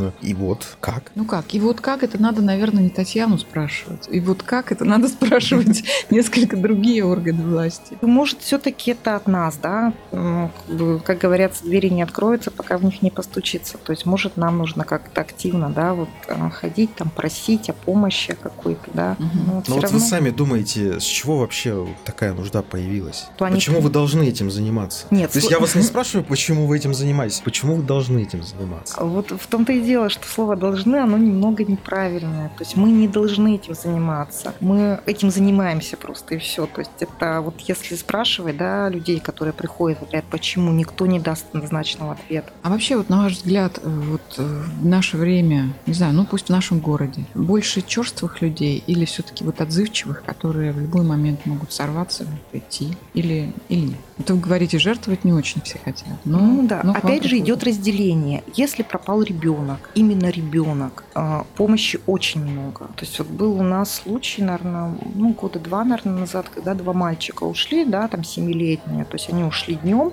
[0.02, 0.12] интересную.
[0.22, 1.10] И вот как?
[1.14, 1.54] Ну как?
[1.54, 4.08] И вот как это надо, наверное, не Татьяну спрашивать.
[4.10, 7.96] И вот как это надо спрашивать несколько другие органы власти.
[8.00, 9.92] Может, все-таки это от нас, да?
[10.10, 10.50] М,
[11.04, 13.78] как говорят, двери не откроются, пока в них не постучится.
[13.78, 18.34] То есть, может, нам нужно как-то активно, да, вот э, ходить, там, просить о помощи
[18.34, 19.16] какой-то, да.
[19.18, 19.30] Мгм.
[19.46, 23.26] Ну, вот Но всё вот равно- вы сами думаете, с чего вообще такая нужда появилась?
[23.38, 25.06] Почему вы должны этим заниматься?
[25.10, 28.42] Нет, То есть я вас не спрашиваю, почему вы этим занимаетесь, почему вы должны этим
[28.42, 29.02] заниматься?
[29.04, 32.48] Вот в том-то и дело, что слово «должны», оно немного неправильное.
[32.50, 34.54] То есть мы не должны этим заниматься.
[34.60, 36.66] Мы этим занимаемся просто, и все.
[36.66, 41.46] То есть это вот если спрашивать, да, людей, которые приходят, говорят, почему, никто не даст
[41.52, 42.52] однозначного ответа.
[42.62, 46.24] А вообще, вот на ваш взгляд, э, вот э, в наше время, не знаю, ну
[46.24, 51.46] пусть в нашем городе, больше черствых людей или все-таки вот отзывчивых, которые в любой момент
[51.46, 53.98] могут сорваться, прийти или, или нет?
[54.22, 56.06] Вот вы говорите, жертвовать не очень все хотят.
[56.24, 58.44] Но, Ну да, но вам опять же идет разделение.
[58.54, 62.86] Если пропал ребенок, именно ребенок, а, помощи очень много.
[62.94, 66.92] То есть вот был у нас случай, наверное, ну года два, наверное, назад, когда два
[66.92, 70.12] мальчика ушли, да, там семилетние, то есть они ушли днем,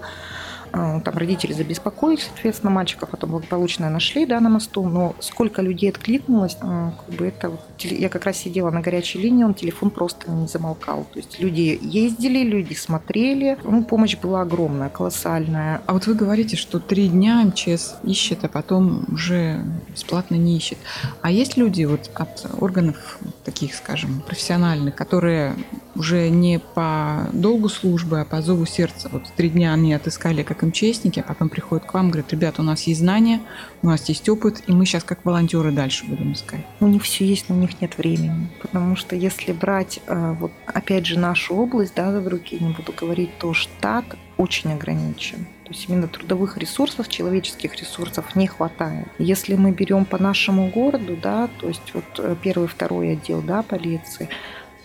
[0.72, 5.92] а, там родители забеспокоились, соответственно, мальчиков потом благополучно нашли, да, на мосту, но сколько людей
[5.92, 9.90] откликнулось, а, как бы это, вот я как раз сидела на горячей линии, он телефон
[9.90, 15.94] просто не замолкал, то есть люди ездили, люди смотрели, ну, помощь была огромная, колоссальная, А
[15.94, 20.78] вот вы говорите, что три дня МЧС ищет, а потом уже бесплатно не ищет.
[21.22, 25.56] А есть люди вот от органов таких, скажем, профессиональных, которые
[25.96, 29.10] уже не по долгу службы, а по зову сердца.
[29.12, 32.62] Вот три дня они отыскали как МЧСники, а потом приходят к вам и говорят, ребята,
[32.62, 33.42] у нас есть знания,
[33.82, 36.66] у нас есть опыт, и мы сейчас как волонтеры дальше будем искать.
[36.80, 38.50] у них все есть, но у них нет времени.
[38.62, 42.94] Потому что если брать, э, вот опять же, нашу область, да, в руки, не буду
[42.94, 44.06] говорить, то штат
[44.38, 45.46] очень ограничен.
[45.64, 49.08] То есть именно трудовых ресурсов, человеческих ресурсов не хватает.
[49.20, 53.62] Если мы берем по нашему городу, да, то есть вот э, первый, второй отдел, да,
[53.62, 54.30] полиции,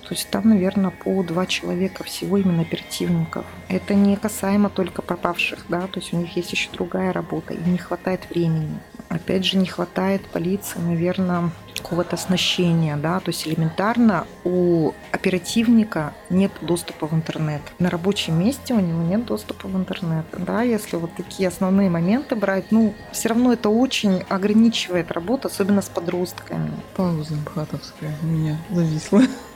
[0.09, 3.45] то есть там, наверное, по два человека всего именно оперативников.
[3.69, 7.73] Это не касаемо только пропавших, да, то есть у них есть еще другая работа, им
[7.73, 8.79] не хватает времени.
[9.09, 16.51] Опять же, не хватает полиции, наверное, какого-то оснащения, да, то есть элементарно у оперативника нет
[16.63, 17.61] доступа в интернет.
[17.79, 22.37] На рабочем месте у него нет доступа в интернет, да, если вот такие основные моменты
[22.37, 26.71] брать, ну, все равно это очень ограничивает работу, особенно с подростками.
[26.97, 29.23] Пауза Бхатовская у меня зависла.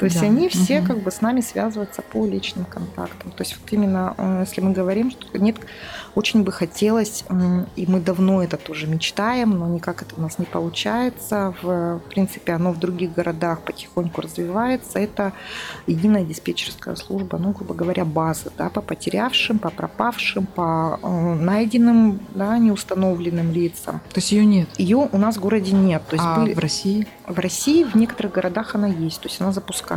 [0.00, 0.86] То есть Да, они все мгм.
[0.86, 3.32] как бы с нами связываются по личным контактам.
[3.32, 5.56] То есть вот именно, э, если мы говорим, что нет,
[6.14, 7.24] очень бы хотелось,
[7.76, 11.54] и мы давно это тоже мечтаем, но никак это у нас не получается.
[11.60, 14.98] В, в принципе, оно в других городах потихоньку развивается.
[14.98, 15.34] Это
[15.86, 22.20] единая диспетчерская служба, ну, грубо говоря, база, да, по потерявшим, по пропавшим, по э, найденным,
[22.34, 24.00] да, неустановленным лицам.
[24.14, 24.68] То есть ее нет.
[24.78, 26.02] Ее у нас в городе нет.
[26.08, 27.06] То есть а были- в России?
[27.30, 29.89] в России в некоторых городах она есть, то есть она запускается.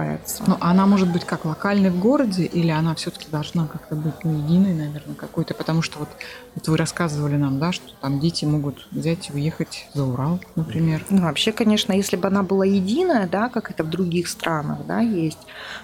[0.48, 4.38] Ну, она может быть как локальной в городе, или она все-таки должна как-то быть ну,
[4.38, 6.10] единой, наверное, какой-то, потому что вот,
[6.56, 11.06] вот вы рассказывали нам, да, что там дети могут взять и уехать за Урал, например.
[11.10, 15.00] Ну, вообще, конечно, если бы она была единая, да, как это в других странах, да,
[15.00, 15.40] есть,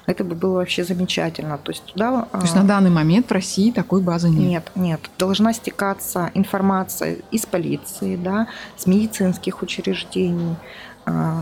[0.06, 1.58] это бы было вообще замечательно.
[1.58, 2.28] То есть туда...
[2.32, 4.40] То есть на данный момент в России такой базы нет.
[4.40, 5.02] Нет, нет.
[5.18, 10.89] Должна стекаться информация из полиции, да, с медицинских учреждений, а,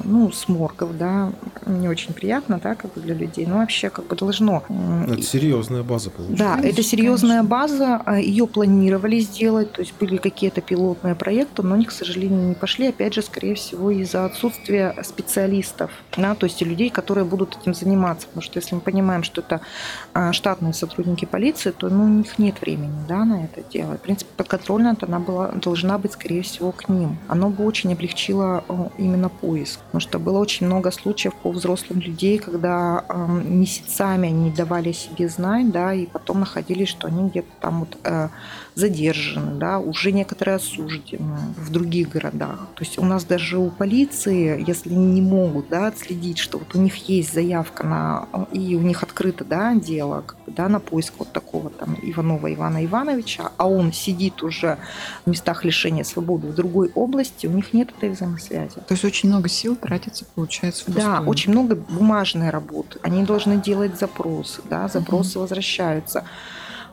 [0.03, 1.32] ну, с моргов, да,
[1.65, 4.63] не очень приятно, да, как бы для людей, но вообще как бы должно.
[5.08, 6.43] Это серьезная база получается.
[6.43, 11.75] Да, это серьезная база, а, ее планировали сделать, то есть были какие-то пилотные проекты, но
[11.75, 16.62] они, к сожалению, не пошли, опять же, скорее всего, из-за отсутствия специалистов, да, то есть
[16.62, 19.62] людей, которые будут этим заниматься, потому что если мы понимаем, что это
[20.13, 23.97] а, штатные сотрудники полиции, то ну, у них нет времени, да, на это дело.
[23.97, 27.17] В принципе, подконтрольная она была, должна быть, скорее всего, к ним.
[27.27, 28.63] Оно бы очень облегчило
[28.97, 34.52] именно поиск, потому что было очень много случаев по взрослым людей, когда э, месяцами они
[34.52, 38.30] давали себе знать, да, и потом находились, что они где-то там вот э,
[38.77, 42.67] задержаны, да, уже некоторые осуждены в других городах.
[42.75, 46.79] То есть у нас даже у полиции, если не могут да, отследить, что вот у
[46.79, 51.15] них есть заявка на, и у них открыто да, дело как бы, да, на поиск
[51.17, 54.77] вот такого там Иванова Ивана Ивановича, а он сидит уже
[55.25, 58.75] в местах лишения свободы в другой области, у них нет этой взаимосвязи.
[58.75, 62.99] То есть очень много сил тратится, получается, в Да, очень много бумажной работы.
[63.01, 65.41] Они должны делать запросы, да, запросы угу.
[65.41, 66.25] возвращаются.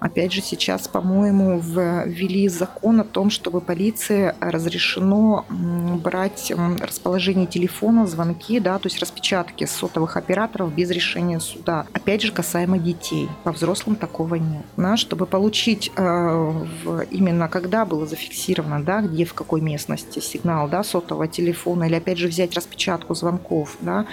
[0.04, 8.60] Опять же, сейчас, по-моему, ввели закон о том, чтобы полиции разрешено брать расположение телефона, звонки,
[8.60, 11.86] да, то есть распечатки сотовых операторов без решения суда.
[11.94, 13.30] Опять же, касаемо детей.
[13.44, 14.66] По взрослым такого нет.
[14.76, 16.64] Да, чтобы получить э,
[17.10, 22.18] именно когда было зафиксировано, да, где, в какой местности сигнал да, сотового телефона, или опять
[22.18, 24.04] же взять распечатку звонков, да,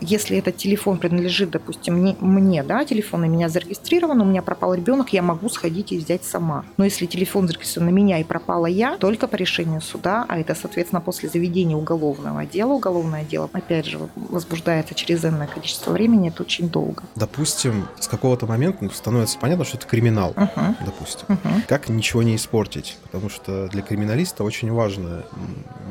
[0.00, 5.12] если этот телефон принадлежит, допустим, мне, да, телефон на меня зарегистрирован, у меня пропал ребенок,
[5.12, 6.64] я могу сходить и взять сама.
[6.76, 10.54] Но если телефон зарегистрирован на меня и пропала я, только по решению суда, а это,
[10.54, 16.42] соответственно, после заведения уголовного дела, уголовное дело, опять же, возбуждается через энное количество времени, это
[16.42, 17.04] очень долго.
[17.16, 20.76] Допустим, с какого-то момента становится понятно, что это криминал, uh-huh.
[20.84, 21.26] допустим.
[21.28, 21.62] Uh-huh.
[21.66, 22.98] Как ничего не испортить?
[23.04, 25.22] Потому что для криминалиста очень важны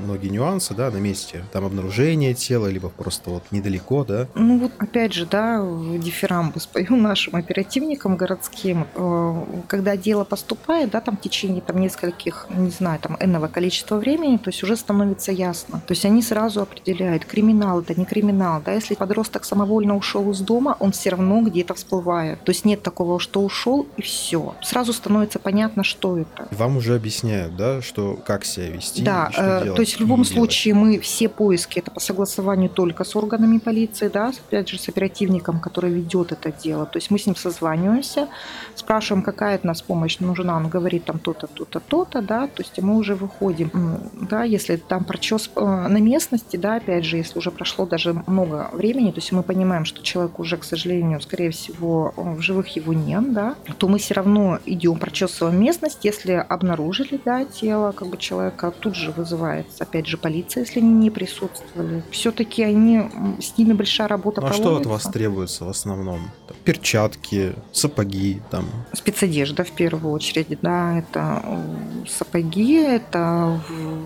[0.03, 1.43] многие нюансы, да, на месте.
[1.51, 4.27] Там обнаружение тела, либо просто вот недалеко далеко, да?
[4.35, 5.61] Ну вот опять же, да,
[5.97, 8.85] дифирамбы спою нашим оперативникам городским.
[8.95, 13.97] Э, когда дело поступает, да, там в течение там, нескольких, не знаю, там энного количества
[13.97, 15.81] времени, то есть уже становится ясно.
[15.87, 18.61] То есть они сразу определяют, криминал это не криминал.
[18.65, 22.43] Да, если подросток самовольно ушел из дома, он все равно где-то всплывает.
[22.43, 24.55] То есть нет такого, что ушел и все.
[24.61, 26.47] Сразу становится понятно, что это.
[26.51, 29.03] Вам уже объясняют, да, что как себя вести.
[29.03, 30.87] Да, э, то есть в любом случае делать.
[30.87, 35.59] мы все поиски это по согласованию только с органами полиции, да, опять же, с оперативником,
[35.59, 36.85] который ведет это дело.
[36.85, 38.27] То есть мы с ним созваниваемся,
[38.75, 40.57] спрашиваем, какая от нас помощь нужна.
[40.57, 43.71] Он говорит там то-то, то-то, то-то, да, то есть мы уже выходим.
[44.13, 48.69] Да, если там прочес э, на местности, да, опять же, если уже прошло даже много
[48.73, 52.75] времени, то есть мы понимаем, что человек уже, к сожалению, скорее всего, э, в живых
[52.75, 55.99] его нет, да, то мы все равно идем, прочесываем местность.
[56.03, 60.93] Если обнаружили, да, тело как бы человека, тут же вызывается, опять же, полиция, если они
[60.93, 62.03] не присутствовали.
[62.11, 63.09] Все-таки они
[63.53, 66.31] с ними большая работа ну, а что от вас требуется в основном?
[66.47, 68.65] Там, перчатки, сапоги, там.
[68.93, 73.61] Спецодежда в первую очередь, да, это э, сапоги, это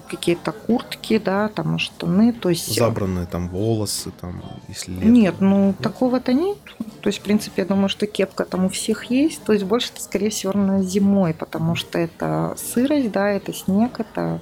[0.09, 2.69] какие-то куртки, да, там штаны, то есть.
[2.77, 5.05] Э, Забранные там волосы, там, если лето.
[5.05, 5.77] Нет, ну нет?
[5.79, 6.57] такого-то нет.
[7.01, 9.43] То есть, в принципе, я думаю, что кепка там у всех есть.
[9.43, 14.39] То есть больше, скорее всего, на зимой, потому что это сырость, да, это снег, это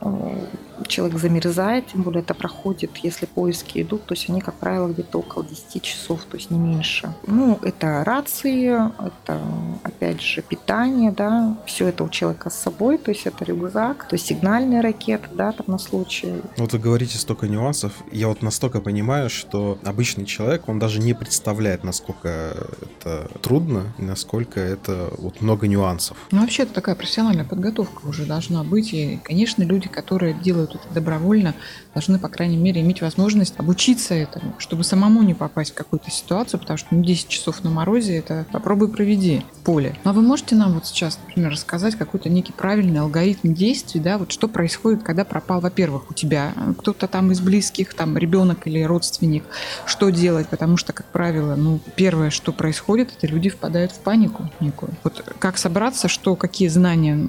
[0.00, 0.46] э,
[0.86, 5.18] человек замерзает, тем более это проходит, если поиски идут, то есть они, как правило, где-то
[5.18, 7.14] около 10 часов, то есть не меньше.
[7.26, 9.40] Ну, это рации, это,
[9.82, 14.14] опять же, питание, да, все это у человека с собой, то есть это рюкзак, то
[14.14, 16.42] есть сигнальные ракеты, да, там на случай.
[16.56, 21.14] Вот вы говорите столько нюансов, я вот настолько понимаю, что обычный человек, он даже не
[21.14, 22.28] представляет, насколько
[22.82, 26.16] это трудно насколько это вот много нюансов.
[26.30, 30.74] Ну, вообще, это такая профессиональная подготовка уже должна быть, и, конечно, люди, которые делают делают
[30.74, 31.54] это добровольно,
[31.92, 36.60] должны, по крайней мере, иметь возможность обучиться этому, чтобы самому не попасть в какую-то ситуацию,
[36.60, 39.96] потому что ну, 10 часов на морозе– это попробуй проведи в поле.
[40.04, 44.18] Ну, а вы можете нам вот сейчас, например, рассказать какой-то некий правильный алгоритм действий, да,
[44.18, 48.82] вот что происходит, когда пропал, во-первых, у тебя кто-то там из близких, там ребенок или
[48.82, 49.44] родственник,
[49.86, 54.50] что делать, потому что, как правило, ну, первое, что происходит, это люди впадают в панику
[54.60, 54.92] некую.
[55.02, 57.28] Вот как собраться, что, какие знания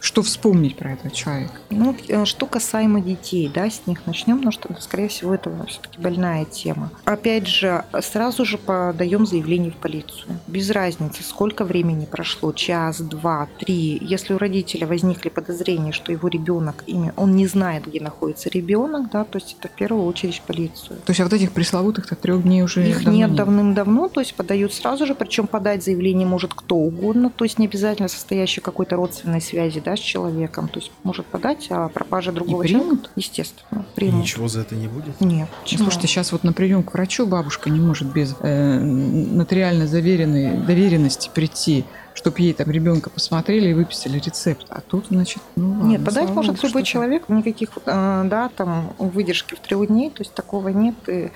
[0.00, 1.54] что вспомнить про этого человека?
[1.70, 6.00] Ну, э, что касаемо детей, да, с них начнем, потому что, скорее всего, это все-таки
[6.00, 6.90] больная тема.
[7.04, 10.38] Опять же, сразу же подаем заявление в полицию.
[10.46, 13.98] Без разницы, сколько времени прошло, час, два, три.
[14.00, 16.84] Если у родителя возникли подозрения, что его ребенок,
[17.16, 20.98] он не знает, где находится ребенок, да, то есть это в первую очередь полицию.
[21.04, 24.72] То есть а вот этих пресловутых-то трех дней уже Их нет давным-давно, то есть подают
[24.72, 29.40] сразу же, причем подать заявление может кто угодно, то есть не обязательно состоящий какой-то родственной
[29.40, 30.68] связи, да, с человеком.
[30.68, 32.82] То есть может подать о пропаже другого примут?
[32.82, 33.10] человека.
[33.16, 34.22] Естественно, примут.
[34.22, 35.20] Ничего за это не будет?
[35.20, 35.48] Нет.
[35.62, 35.84] Почему?
[35.84, 41.30] Слушайте, сейчас вот на прием к врачу бабушка не может без э, нотариально заверенной доверенности
[41.32, 41.84] прийти,
[42.18, 44.66] чтобы ей там ребенка посмотрели и выписали рецепт.
[44.70, 48.92] А тут, значит, ну ладно, Нет, подать может богу, любой человек, никаких, э, да, там,
[48.98, 51.30] выдержки в трех дней, то есть такого нет, и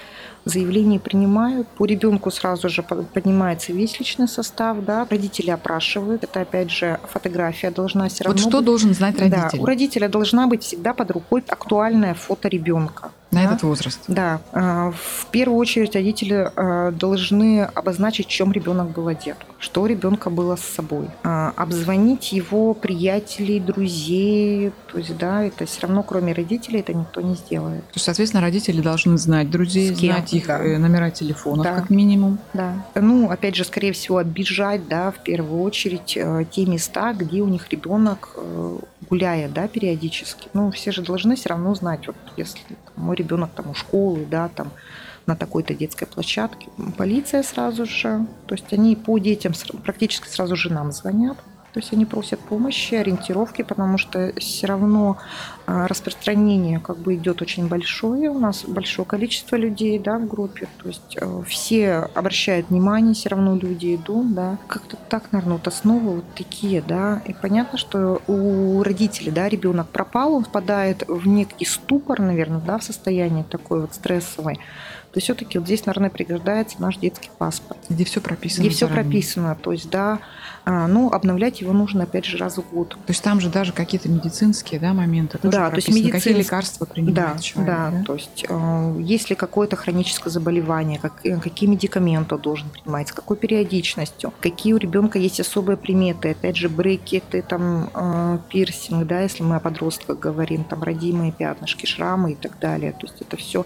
[0.45, 1.69] заявление принимают.
[1.69, 6.99] По ребенку сразу же под- поднимается весь личный состав, да, родители опрашивают, это опять же
[7.09, 8.67] фотография должна все Вот равно что быть.
[8.67, 13.13] должен знать Да, родитель у родителя должна быть всегда под рукой актуальное фото ребенка.
[13.33, 13.47] На да.
[13.47, 14.01] этот возраст?
[14.09, 19.87] Да, э, в первую очередь родители э, должны обозначить, чем ребенок был одет, что у
[19.87, 26.03] ребенка было с собой, А, обзвонить его приятелей, друзей, то есть, да, это все равно,
[26.03, 27.81] кроме родителей, это никто не сделает.
[27.89, 30.63] То есть, соответственно, родители должны знать друзей, знать их да.
[30.63, 31.75] э, номера телефонов, Да.
[31.75, 32.39] как минимум.
[32.53, 32.85] Да.
[32.95, 37.49] Ну, опять же, скорее всего, обижать, да, в первую очередь, э, те места, где у
[37.49, 38.37] них ребенок
[39.09, 40.49] гуляет, да, периодически.
[40.53, 44.27] Ну, все же должны все равно знать, вот если там, мой ребенок там у школы,
[44.31, 44.71] да, там
[45.27, 49.53] на такой-то детской площадке, полиция сразу же, то есть они по детям
[49.85, 51.37] практически сразу же нам звонят.
[51.73, 55.17] То есть они просят помощи, ориентировки, потому что все равно
[55.67, 58.29] а, распространение как бы идет очень большое.
[58.31, 60.69] У нас большое количество людей да, в группе.
[60.83, 64.35] То есть э, все обращают внимание, все равно люди идут.
[64.35, 64.59] Да.
[64.67, 66.83] Как-то так, наверное, вот основы вот такие.
[66.83, 67.23] Да.
[67.25, 72.77] И понятно, что у родителей да, ребенок пропал, он впадает в некий ступор, наверное, да,
[72.77, 74.61] в состоянии такой вот стрессовой.
[75.13, 78.63] То все-таки вот здесь, наверное, пригождается наш детский паспорт Где все прописано.
[78.63, 79.55] где все прописано.
[79.61, 80.21] То есть, да,
[80.65, 82.91] а, ну, обновлять его нужно, опять же, раз в год.
[82.91, 86.11] То есть там же даже какие-то медицинские да, моменты тоже Да, то есть прописаны.
[86.13, 87.75] Какие медицинс- лекарства принимает Да, человек.
[87.75, 92.69] да, то есть, э, есть ли какое-то хроническое заболевание, как, э, какие медикаменты он должен
[92.71, 98.39] принимать, с какой периодичностью, какие у ребенка есть особые приметы, опять же, брекеты, там, э,
[98.49, 102.93] пирсинг, да, если мы о подростках говорим, там, родимые пятнышки, шрамы и так далее.
[102.93, 103.65] То есть это все,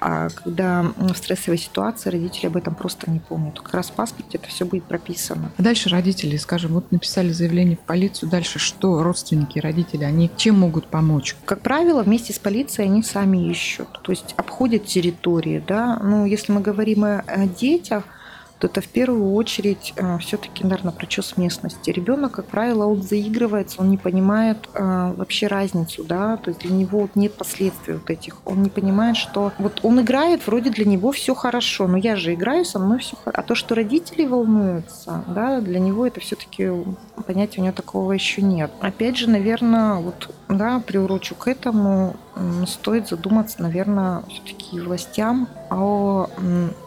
[0.00, 3.58] когда м, в стрессовой ситуации родители об этом просто не помнят.
[3.60, 5.50] Как раз в паспорте это все будет прописано.
[5.56, 10.58] А Дальше родители, скажем, вот написали заявление в полицию, дальше что родственники, родители, они чем
[10.58, 11.36] могут помочь?
[11.44, 15.98] Как правило, вместе с полицией они сами ищут, то есть обходят территории, да.
[16.02, 18.04] Ну, если мы говорим о детях,
[18.58, 21.90] то это в первую очередь все-таки, наверное, прочес местности.
[21.90, 26.74] Ребенок, как правило, он заигрывается, он не понимает э, вообще разницу, да, то есть для
[26.74, 28.36] него вот нет последствий вот этих.
[28.46, 32.32] Он не понимает, что вот он играет, вроде для него все хорошо, но я же
[32.32, 33.38] играю, со мной все хорошо.
[33.38, 36.70] А то, что родители волнуются, да, для него это все-таки
[37.26, 38.70] понятия у него такого еще нет.
[38.80, 42.16] Опять же, наверное, вот, да, приурочу к этому,
[42.66, 46.28] стоит задуматься, наверное, все-таки властям о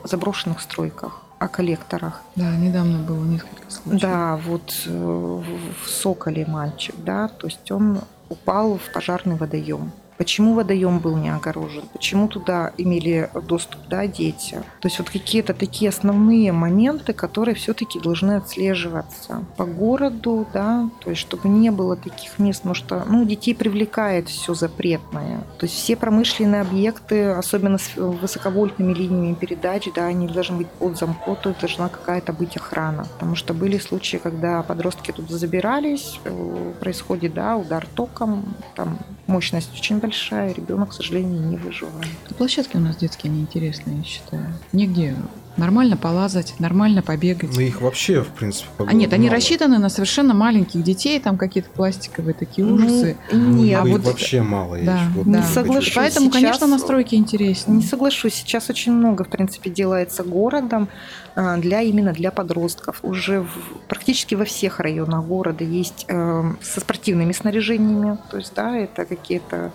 [0.04, 2.22] заброшенных стройках о коллекторах.
[2.36, 4.02] Да, недавно было несколько случаев.
[4.02, 5.46] Да, вот э, в
[5.86, 9.92] в Соколе мальчик, да, то есть он упал в пожарный водоем.
[10.20, 11.84] Почему водоем был не огорожен?
[11.94, 14.56] Почему туда имели доступ да, дети?
[14.82, 21.10] То есть вот какие-то такие основные моменты, которые все-таки должны отслеживаться по городу, да, то
[21.10, 25.40] есть чтобы не было таких мест, потому что ну, детей привлекает все запретное.
[25.58, 30.98] То есть все промышленные объекты, особенно с высоковольтными линиями передач, да, они должны быть под
[30.98, 33.06] замком, то есть должна какая-то быть охрана.
[33.14, 39.00] Потому что были случаи, когда подростки тут забирались, э, происходит да, удар током, там
[39.30, 42.08] мощность очень большая, ребенок, к сожалению, не выживает.
[42.38, 44.46] Площадки у нас детские неинтересные, я считаю.
[44.74, 45.16] Нигде
[45.58, 47.50] нормально полазать, нормально побегать.
[47.54, 49.36] Ну, их вообще, в принципе, А нет, они мало.
[49.36, 53.18] рассчитаны на совершенно маленьких детей, там какие-то пластиковые такие ужасы.
[53.34, 54.76] Ну, Ну, нет, а их вот- вообще мало.
[54.76, 55.44] я Да, вот Не да.
[55.44, 55.94] соглашусь.
[55.96, 57.78] Поэтому, сейчас- конечно, настройки интереснее.
[57.78, 58.36] Не соглашусь.
[58.36, 60.88] Сейчас очень много, в принципе, делается городом
[61.36, 63.00] для именно для подростков.
[63.04, 68.18] Уже в- практически во всех районах города есть э, со спортивными снаряжениями.
[68.30, 69.72] То есть, да, это какие-то,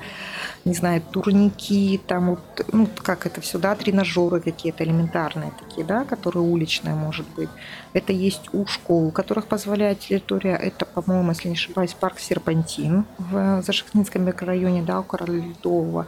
[0.65, 6.05] не знаю, турники, там, вот, ну, как это все, да, тренажеры какие-то элементарные такие, да,
[6.05, 7.51] которые уличные, может быть.
[7.93, 10.57] Это есть у школ, у которых позволяет территория.
[10.57, 16.07] Это, по-моему, если не ошибаюсь, парк Серпантин в Зашехнинском микрорайоне, да, у Короля Ледового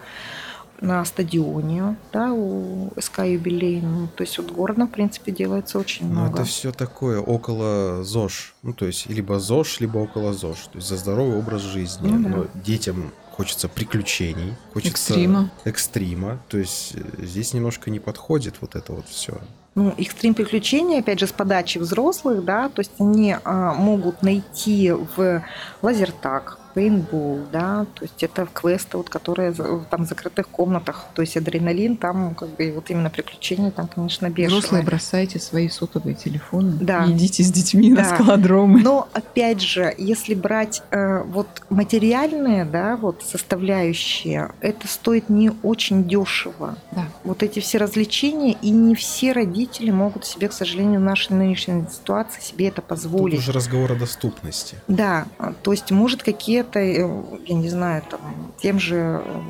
[0.80, 4.08] на стадионе, да, у СК юбилейном.
[4.14, 6.34] То есть вот городом, в принципе, делается очень Ну, много.
[6.34, 8.54] это все такое около ЗОЖ.
[8.62, 10.58] Ну, то есть, либо ЗОЖ, либо около ЗОЖ.
[10.72, 12.08] То есть, за здоровый образ жизни.
[12.08, 12.36] Ну да.
[12.36, 15.50] Но детям хочется приключений, хочется Экстрима.
[15.64, 16.38] экстрима.
[16.48, 19.34] То есть, э, здесь немножко не подходит вот это вот все.
[19.74, 24.90] Ну, экстрим приключений, опять же, с подачи взрослых, да, то есть они а, могут найти
[24.90, 25.42] в
[25.82, 29.52] лазертаг, пейнтбол, да, то есть это квесты, вот, которые
[29.90, 34.28] там в закрытых комнатах, то есть адреналин там, как бы, вот именно приключения там, конечно,
[34.28, 34.58] бешеные.
[34.58, 37.06] Взрослые бросайте свои сотовые телефоны Да.
[37.06, 38.14] и идите с детьми на Да.
[38.14, 38.82] скалодромы.
[38.82, 46.04] Но опять же, если брать э, вот материальные, да, вот составляющие, это стоит не очень
[46.06, 46.76] дешево.
[46.92, 47.06] Да.
[47.24, 51.84] Вот эти все развлечения, и не все родители могут себе, к сожалению, в нашей нынешней
[51.90, 53.38] ситуации себе это Тут позволить.
[53.38, 54.76] уже разговор о доступности.
[54.88, 55.26] Да,
[55.62, 57.08] то есть, может, какие-то, э,
[57.46, 58.20] я не знаю, там,
[58.58, 59.40] тем же, э,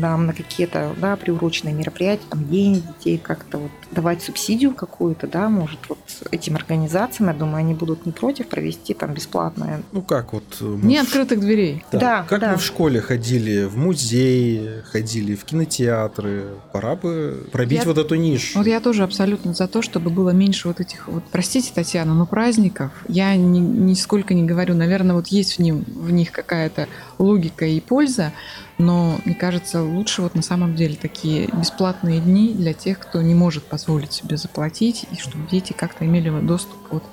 [0.00, 5.48] да, на какие-то, да, приуроченные мероприятия, там, день детей, как-то вот давать субсидию какую-то, да,
[5.48, 5.98] может, вот
[6.30, 9.82] этим организациям, я думаю, они будут не против провести там бесплатное.
[9.92, 10.44] Ну как вот...
[10.60, 11.84] э, мы Не в- открытых дверей.
[11.92, 11.98] Да.
[11.98, 12.52] Да, Как да.
[12.52, 18.14] мы в школе ходили в музей, ходили в кинотеатры, пора бы пробить Я- вот эту
[18.16, 18.58] нишу.
[18.58, 22.26] Вот я тоже абсолютно за то, чтобы было меньше вот этих вот, простите, Татьяна, но
[22.26, 22.90] праздников.
[23.08, 26.88] Я ни, нисколько не говорю, наверное, вот есть в, ним, в них какая-то
[27.18, 28.32] логика и польза,
[28.78, 33.34] но мне кажется, лучше вот на самом деле такие бесплатные дни для тех, кто не
[33.34, 37.04] может позволить себе заплатить, и чтобы дети как-то имели доступ вот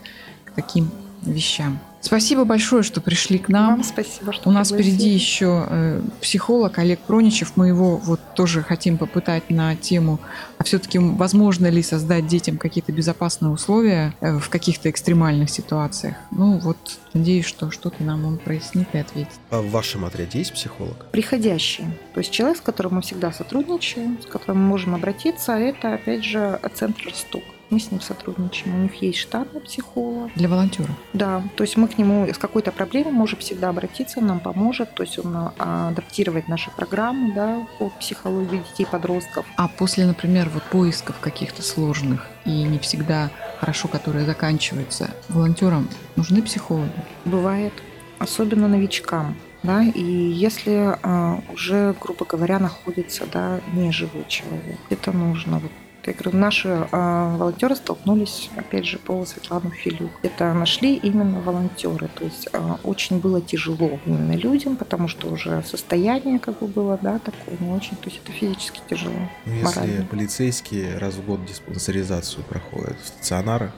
[0.45, 0.91] к таким
[1.21, 1.79] вещам.
[2.01, 3.75] Спасибо большое, что пришли к нам.
[3.75, 4.95] Вам спасибо, что У нас пригласили.
[4.95, 7.53] впереди еще э, психолог Олег Проничев.
[7.55, 10.19] Мы его вот тоже хотим попытать на тему,
[10.57, 16.15] а все-таки возможно ли создать детям какие-то безопасные условия э, в каких-то экстремальных ситуациях.
[16.31, 16.77] Ну вот,
[17.13, 19.39] надеюсь, что что-то нам он прояснит и ответит.
[19.51, 21.05] А в вашем отряде есть психолог?
[21.11, 21.85] приходящий.
[22.13, 26.23] То есть человек, с которым мы всегда сотрудничаем, с которым мы можем обратиться, это, опять
[26.23, 27.43] же, центр «Росток».
[27.71, 28.75] Мы с ним сотрудничаем.
[28.75, 30.29] У них есть штатный психолог.
[30.35, 30.91] Для волонтеров.
[31.13, 34.93] Да, то есть мы к нему с какой-то проблемой можем всегда обратиться, он нам поможет.
[34.93, 39.45] То есть он а, адаптировать наши программы да, по психологии детей, подростков.
[39.55, 46.41] А после, например, вот поисков каких-то сложных и не всегда хорошо, которые заканчиваются, волонтерам нужны
[46.41, 46.91] психологи?
[47.23, 47.73] Бывает,
[48.19, 49.37] особенно новичкам.
[49.63, 55.59] Да, и если а, уже, грубо говоря, находится да, неживой человек, это нужно.
[55.59, 55.71] Вот
[56.09, 60.11] я говорю, наши а, волонтеры столкнулись, опять же, по Светлану Филюк.
[60.23, 62.09] Это нашли именно волонтеры.
[62.15, 66.97] То есть а, очень было тяжело именно людям, потому что уже состояние как бы было,
[67.01, 67.95] да, такое не очень.
[67.97, 69.13] То есть это физически тяжело.
[69.45, 70.05] Ну, если Морально.
[70.05, 73.71] полицейские раз в год диспансеризацию проходят в стационарах,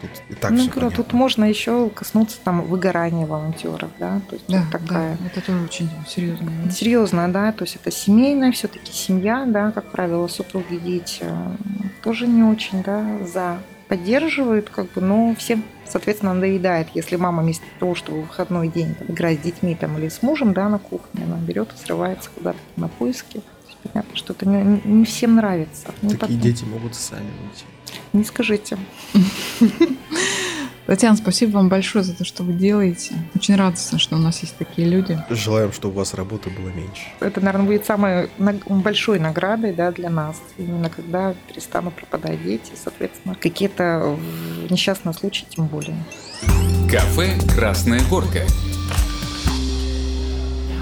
[0.00, 4.46] тут и так ну, говорю, тут можно еще коснуться там выгорания волонтеров, да, то есть
[4.48, 5.16] Да, вот такая.
[5.20, 6.50] да, это тоже очень серьезно.
[6.70, 11.24] Серьезно, да, то есть это семейная все-таки семья, да, как правило, супруги, дети
[12.02, 17.64] тоже не очень, да, за поддерживают, как бы, но всем, соответственно, надоедает, если мама вместо
[17.80, 20.78] того, чтобы в выходной день там, играть с детьми там, или с мужем, да, на
[20.78, 23.38] кухне, она берет и срывается куда-то на поиски.
[23.38, 25.88] То есть Понятно, что это не, не- всем нравится.
[26.02, 27.64] Ну, Такие так, дети могут сами уйти.
[28.12, 28.78] Не скажите.
[30.86, 33.14] Татьяна, спасибо вам большое за то, что вы делаете.
[33.36, 35.16] Очень радостно, что у нас есть такие люди.
[35.30, 37.02] Желаем, чтобы у вас работы было меньше.
[37.20, 38.28] Это, наверное, будет самой
[38.66, 40.42] большой наградой да, для нас.
[40.58, 44.18] Именно когда перестанут пропадать дети, соответственно, какие-то
[44.68, 45.96] несчастные случаи тем более.
[46.90, 48.40] Кафе «Красная горка».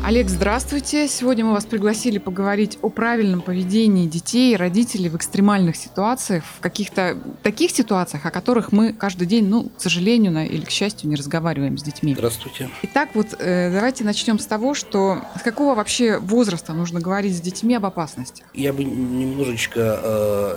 [0.08, 1.06] Олег, здравствуйте.
[1.06, 6.60] Сегодня мы вас пригласили поговорить о правильном поведении детей и родителей в экстремальных ситуациях, в
[6.60, 11.10] каких-то таких ситуациях, о которых мы каждый день, ну, к сожалению на- или к счастью,
[11.10, 12.14] не разговариваем с детьми.
[12.14, 12.70] Здравствуйте.
[12.84, 17.40] Итак, вот э, давайте начнем с того, что с какого вообще возраста нужно говорить с
[17.42, 18.44] детьми об опасности?
[18.54, 20.00] Я бы немножечко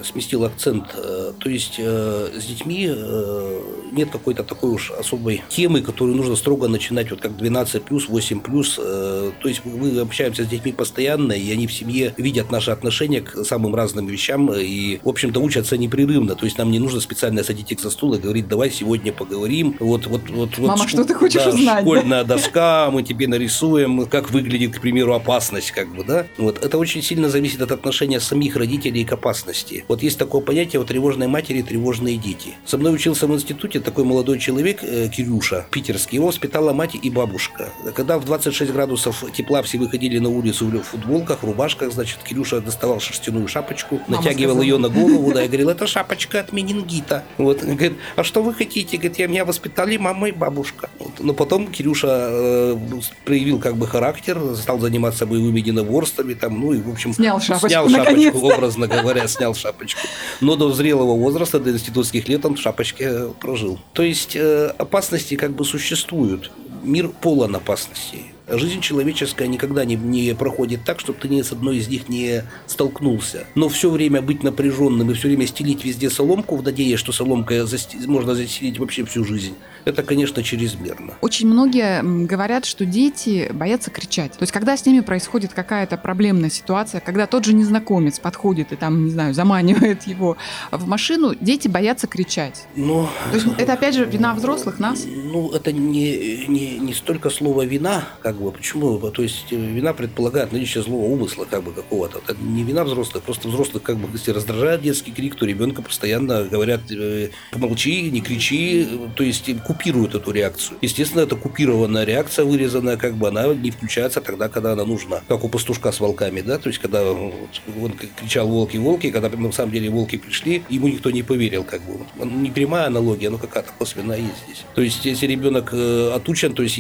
[0.02, 0.96] э, сместил акцент.
[0.96, 6.38] Э, то есть э, с детьми э, нет какой-то такой уж особой темы, которую нужно
[6.38, 8.80] строго начинать, вот как 12 плюс, 8 плюс.
[8.82, 13.22] Э, то есть мы общаемся с детьми постоянно, и они в семье видят наши отношения
[13.22, 16.36] к самым разным вещам и, в общем-то, учатся непрерывно.
[16.36, 19.76] То есть нам не нужно специально садить их за стул и говорить, давай сегодня поговорим.
[19.80, 21.82] Вот, вот, вот, вот Мама, шку- что ты хочешь да, узнать, да?
[21.82, 26.28] Школьная доска, мы тебе нарисуем, как выглядит, к примеру, опасность, как бы, да.
[26.38, 29.86] Вот это очень сильно зависит от отношения самих родителей к опасности.
[29.88, 32.54] Вот есть такое понятие вот тревожной матери, тревожные дети.
[32.66, 36.18] Со мной учился в институте такой молодой человек, э, Кирюша, питерский.
[36.18, 37.70] Его воспитала мать и бабушка.
[37.96, 43.00] Когда в 26 градусов тепла все выходили на улицу в футболках, рубашках, значит, Кирюша доставал
[43.00, 44.62] шерстяную шапочку, Мама натягивал сказала.
[44.64, 47.24] ее на голову, да, и говорил, это шапочка от менингита.
[47.38, 48.98] Вот, говорит, а что вы хотите?
[48.98, 50.90] Говорит, я меня воспитали мама и бабушка.
[51.00, 51.20] Вот.
[51.20, 52.78] Но потом Кирюша э,
[53.26, 57.68] проявил как бы характер, стал заниматься боевыми единоборствами, там, ну и, в общем, Снял шапочку,
[57.70, 60.02] снял шапочку, образно говоря, снял шапочку.
[60.42, 63.80] Но до зрелого возраста, до институтских лет он в шапочке прожил.
[63.94, 66.52] То есть э, опасности как бы существуют.
[66.84, 68.31] Мир полон опасностей.
[68.52, 72.44] Жизнь человеческая никогда не, не проходит так, чтобы ты ни с одной из них не
[72.68, 73.46] столкнулся.
[73.56, 77.66] Но все время быть напряженным и все время стелить везде соломку в надежде, что соломкой
[77.66, 77.98] засти...
[78.08, 81.14] можно застелить вообще всю жизнь, это, конечно, чрезмерно.
[81.22, 84.34] Очень многие говорят, что дети боятся кричать.
[84.34, 88.76] То есть, когда с ними происходит какая-то проблемная ситуация, когда тот же незнакомец подходит и
[88.76, 90.38] там, не знаю, заманивает его
[90.72, 92.66] в машину, дети боятся кричать.
[92.76, 93.10] Но...
[93.32, 95.06] То есть, это опять же вина взрослых нас?
[95.06, 98.98] Ну, это не, не, не столько слово вина, как бы, почему?
[98.98, 102.22] То есть, э, вина предполагает наличие злого умысла, как бы, какого-то.
[102.26, 106.44] Это не вина взрослых, просто взрослых, как бы, если раздражает детский крик, то ребенка постоянно
[106.44, 110.78] говорят, э, помолчи, не кричи, то есть, купируют эту реакцию.
[110.82, 115.22] Естественно, это купированная реакция, вырезанная, как бы, она не включается тогда, когда она нужна.
[115.28, 119.52] Как у пастушка с волками, да, то есть, когда он кричал «волки, волки», когда на
[119.52, 122.00] самом деле волки пришли, ему никто не поверил, как бы.
[122.26, 124.64] Не прямая аналогия, но какая-то косвенная есть здесь.
[124.76, 126.80] То есть, если ребенок э, отучен, то есть,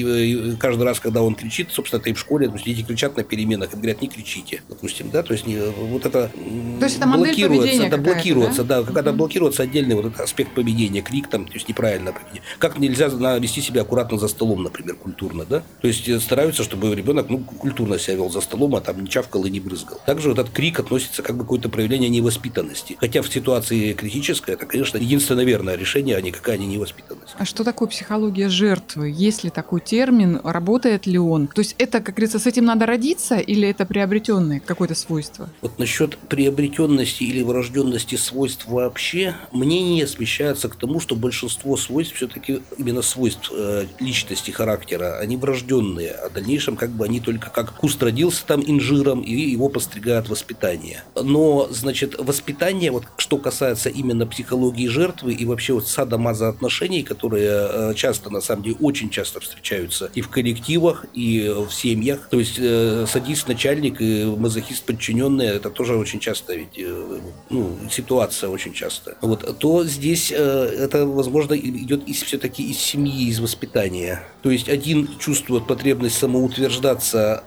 [0.59, 3.23] каждый раз, когда он кричит, собственно, это и в школе, то есть, дети кричат на
[3.23, 6.31] переменах и говорят, не кричите, допустим, да, то есть, не, вот это,
[6.79, 11.01] то есть это блокируется, это блокируется, да, да когда блокируется отдельный вот этот аспект поведения,
[11.01, 12.43] крик там, то есть, неправильно поведение.
[12.59, 16.95] Как нельзя вести себя аккуратно за столом, например, культурно, да, то есть, э, стараются, чтобы
[16.95, 19.99] ребенок, ну, культурно себя вел за столом, а там не чавкал и не брызгал.
[20.05, 22.97] Также вот этот крик относится как бы какое-то проявление невоспитанности.
[22.99, 27.35] Хотя в ситуации критической это, конечно, единственное верное решение, а никакая не невоспитанность.
[27.37, 29.09] А что такое психология жертвы?
[29.09, 30.39] Есть ли такой термин?
[30.43, 31.40] Работает ли он?
[31.47, 35.49] То есть это, как говорится, с этим надо родиться или это приобретенное какое-то свойство?
[35.61, 42.61] Вот насчет приобретенности или врожденности свойств вообще, мнение смещается к тому, что большинство свойств все-таки
[42.77, 47.75] именно свойств э, личности, характера, они врожденные, а в дальнейшем как бы они только как
[47.75, 51.03] куст родился там инжиром и его постригает воспитание.
[51.15, 57.49] Но, значит, воспитание, вот что касается именно психологии жертвы и вообще вот садомаза отношений, которые
[57.51, 62.27] э, часто, на самом деле, очень часто встречаются и в коллективах, и в семьях.
[62.29, 67.19] То есть э, садист начальник и мазохист подчиненный, это тоже очень часто ведь, э,
[67.49, 69.17] ну, ситуация очень часто.
[69.21, 74.23] Вот, то здесь это, возможно, идет из, все-таки из семьи, из воспитания.
[74.41, 77.43] То есть один чувствует потребность самоутверждаться,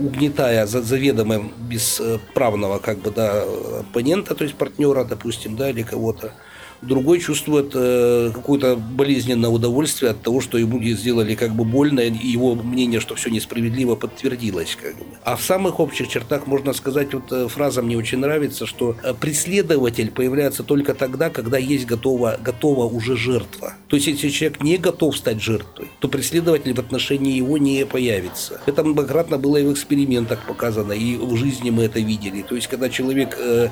[0.00, 3.44] угнетая заведомо бесправного как бы, да,
[3.80, 6.32] оппонента, то есть партнера, допустим, да, или кого-то
[6.84, 12.26] другой чувствует э, какое-то болезненное удовольствие от того, что ему сделали как бы больно, и
[12.26, 14.76] его мнение, что все несправедливо, подтвердилось.
[14.80, 15.04] Как бы.
[15.24, 19.14] А в самых общих чертах можно сказать, вот э, фраза мне очень нравится, что э,
[19.14, 23.74] преследователь появляется только тогда, когда есть готова, готова уже жертва.
[23.88, 28.60] То есть, если человек не готов стать жертвой, то преследователь в отношении его не появится.
[28.66, 32.42] Это многократно было и в экспериментах показано, и в жизни мы это видели.
[32.42, 33.68] То есть, когда человек э,